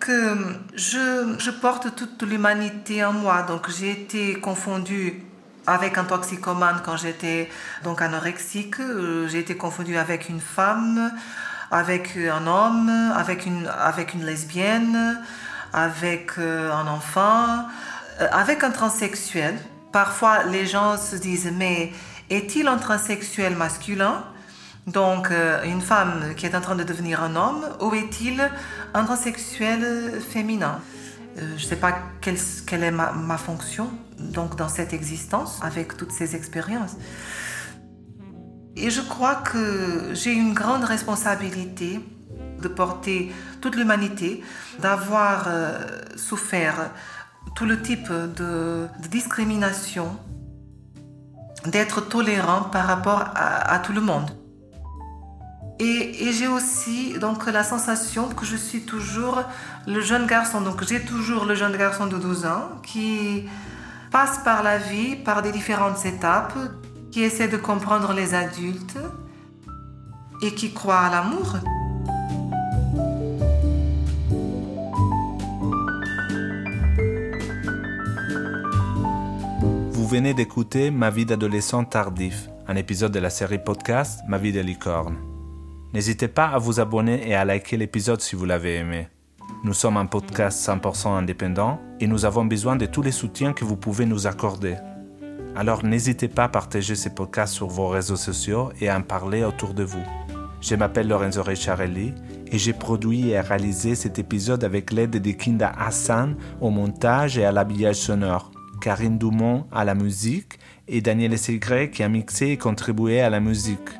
que 0.00 0.36
je, 0.74 1.50
porte 1.50 1.94
toute 1.94 2.22
l'humanité 2.22 3.04
en 3.04 3.12
moi. 3.12 3.42
Donc 3.42 3.70
j'ai 3.70 3.90
été 3.90 4.34
confondue 4.34 5.22
avec 5.66 5.96
un 5.96 6.04
toxicomane 6.04 6.80
quand 6.84 6.96
j'étais 6.96 7.48
donc 7.82 8.02
anorexique. 8.02 8.80
Euh, 8.80 9.28
j'ai 9.28 9.38
été 9.38 9.56
confondue 9.56 9.96
avec 9.96 10.28
une 10.28 10.40
femme, 10.40 11.12
avec 11.70 12.16
un 12.16 12.46
homme, 12.46 12.90
avec 13.16 13.46
une, 13.46 13.66
avec 13.66 14.14
une 14.14 14.24
lesbienne, 14.24 15.20
avec 15.72 16.32
euh, 16.38 16.72
un 16.72 16.86
enfant, 16.86 17.66
euh, 18.20 18.28
avec 18.30 18.62
un 18.62 18.70
transsexuel. 18.70 19.56
Parfois, 19.92 20.44
les 20.44 20.66
gens 20.66 20.98
se 20.98 21.16
disent, 21.16 21.50
mais 21.52 21.92
est-il 22.30 22.68
un 22.68 22.76
transsexuel 22.76 23.56
masculin? 23.56 24.24
Donc, 24.86 25.28
une 25.64 25.80
femme 25.80 26.34
qui 26.36 26.46
est 26.46 26.54
en 26.54 26.60
train 26.60 26.76
de 26.76 26.84
devenir 26.84 27.22
un 27.22 27.36
homme, 27.36 27.64
ou 27.80 27.94
est-il 27.94 28.50
un 28.92 29.04
transsexuel 29.04 30.20
féminin 30.20 30.80
Je 31.36 31.42
ne 31.42 31.58
sais 31.58 31.76
pas 31.76 31.98
quelle, 32.20 32.36
est 32.82 32.90
ma, 32.90 33.12
ma 33.12 33.38
fonction 33.38 33.90
donc 34.18 34.56
dans 34.56 34.68
cette 34.68 34.92
existence 34.92 35.58
avec 35.62 35.96
toutes 35.96 36.12
ces 36.12 36.36
expériences. 36.36 36.96
Et 38.76 38.90
je 38.90 39.00
crois 39.00 39.36
que 39.36 40.10
j'ai 40.14 40.32
une 40.32 40.52
grande 40.52 40.84
responsabilité 40.84 42.00
de 42.60 42.68
porter 42.68 43.32
toute 43.60 43.76
l'humanité, 43.76 44.42
d'avoir 44.80 45.44
euh, 45.46 45.78
souffert 46.16 46.90
tout 47.54 47.66
le 47.66 47.80
type 47.80 48.10
de, 48.10 48.88
discrimination, 49.10 50.16
d'être 51.66 52.00
tolérant 52.00 52.62
par 52.62 52.86
rapport 52.86 53.24
à, 53.34 53.78
tout 53.78 53.92
le 53.92 54.00
monde. 54.00 54.30
Et, 55.80 56.32
j'ai 56.32 56.46
aussi 56.46 57.18
donc 57.18 57.46
la 57.46 57.64
sensation 57.64 58.28
que 58.28 58.44
je 58.44 58.56
suis 58.56 58.82
toujours 58.82 59.42
le 59.86 60.00
jeune 60.00 60.26
garçon, 60.26 60.60
donc 60.60 60.84
j'ai 60.86 61.00
toujours 61.00 61.44
le 61.44 61.54
jeune 61.54 61.76
garçon 61.76 62.06
de 62.06 62.16
12 62.16 62.46
ans 62.46 62.68
qui 62.82 63.44
passe 64.10 64.38
par 64.38 64.62
la 64.62 64.78
vie, 64.78 65.16
par 65.16 65.42
des 65.42 65.50
différentes 65.50 66.04
étapes, 66.06 66.54
qui 67.10 67.22
essaie 67.22 67.48
de 67.48 67.56
comprendre 67.56 68.12
les 68.12 68.34
adultes 68.34 68.98
et 70.42 70.54
qui 70.54 70.72
croit 70.72 71.00
à 71.00 71.10
l'amour. 71.10 71.56
Vous 79.92 80.06
venez 80.06 80.34
d'écouter 80.34 80.90
Ma 80.90 81.10
vie 81.10 81.26
d'adolescent 81.26 81.84
tardif, 81.84 82.48
un 82.68 82.76
épisode 82.76 83.12
de 83.12 83.18
la 83.18 83.30
série 83.30 83.58
podcast 83.58 84.20
Ma 84.28 84.38
vie 84.38 84.52
de 84.52 84.60
licorne. 84.60 85.33
N'hésitez 85.94 86.26
pas 86.26 86.46
à 86.46 86.58
vous 86.58 86.80
abonner 86.80 87.22
et 87.28 87.36
à 87.36 87.44
liker 87.44 87.76
l'épisode 87.76 88.20
si 88.20 88.34
vous 88.34 88.46
l'avez 88.46 88.78
aimé. 88.78 89.06
Nous 89.62 89.74
sommes 89.74 89.96
un 89.96 90.06
podcast 90.06 90.68
100% 90.68 91.06
indépendant 91.10 91.80
et 92.00 92.08
nous 92.08 92.24
avons 92.24 92.44
besoin 92.44 92.74
de 92.74 92.84
tous 92.84 93.00
les 93.00 93.12
soutiens 93.12 93.52
que 93.52 93.64
vous 93.64 93.76
pouvez 93.76 94.04
nous 94.04 94.26
accorder. 94.26 94.74
Alors 95.54 95.84
n'hésitez 95.84 96.26
pas 96.26 96.44
à 96.44 96.48
partager 96.48 96.96
ces 96.96 97.14
podcasts 97.14 97.54
sur 97.54 97.68
vos 97.68 97.86
réseaux 97.86 98.16
sociaux 98.16 98.72
et 98.80 98.88
à 98.88 98.98
en 98.98 99.02
parler 99.02 99.44
autour 99.44 99.72
de 99.72 99.84
vous. 99.84 100.02
Je 100.60 100.74
m'appelle 100.74 101.06
Lorenzo 101.06 101.44
Ricciarelli 101.44 102.12
et 102.48 102.58
j'ai 102.58 102.72
produit 102.72 103.30
et 103.30 103.40
réalisé 103.40 103.94
cet 103.94 104.18
épisode 104.18 104.64
avec 104.64 104.90
l'aide 104.90 105.22
de 105.22 105.30
Kinda 105.30 105.70
Hassan 105.78 106.34
au 106.60 106.70
montage 106.70 107.38
et 107.38 107.44
à 107.44 107.52
l'habillage 107.52 107.98
sonore, 107.98 108.50
Karine 108.80 109.16
Dumont 109.16 109.68
à 109.70 109.84
la 109.84 109.94
musique 109.94 110.58
et 110.88 111.00
Daniel 111.00 111.38
Segré 111.38 111.92
qui 111.92 112.02
a 112.02 112.08
mixé 112.08 112.48
et 112.48 112.56
contribué 112.56 113.20
à 113.20 113.30
la 113.30 113.38
musique. 113.38 113.90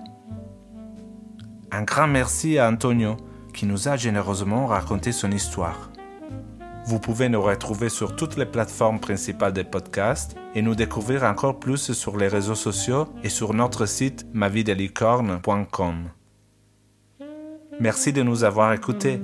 Un 1.74 1.82
grand 1.82 2.06
merci 2.06 2.56
à 2.56 2.68
Antonio 2.68 3.16
qui 3.52 3.66
nous 3.66 3.88
a 3.88 3.96
généreusement 3.96 4.68
raconté 4.68 5.10
son 5.10 5.32
histoire. 5.32 5.90
Vous 6.86 7.00
pouvez 7.00 7.28
nous 7.28 7.42
retrouver 7.42 7.88
sur 7.88 8.14
toutes 8.14 8.36
les 8.36 8.46
plateformes 8.46 9.00
principales 9.00 9.52
des 9.52 9.64
podcasts 9.64 10.36
et 10.54 10.62
nous 10.62 10.76
découvrir 10.76 11.24
encore 11.24 11.58
plus 11.58 11.90
sur 11.90 12.16
les 12.16 12.28
réseaux 12.28 12.54
sociaux 12.54 13.08
et 13.24 13.28
sur 13.28 13.54
notre 13.54 13.86
site 13.86 14.24
mavidelicorne.com. 14.32 16.10
Merci 17.80 18.12
de 18.12 18.22
nous 18.22 18.44
avoir 18.44 18.72
écoutés. 18.72 19.18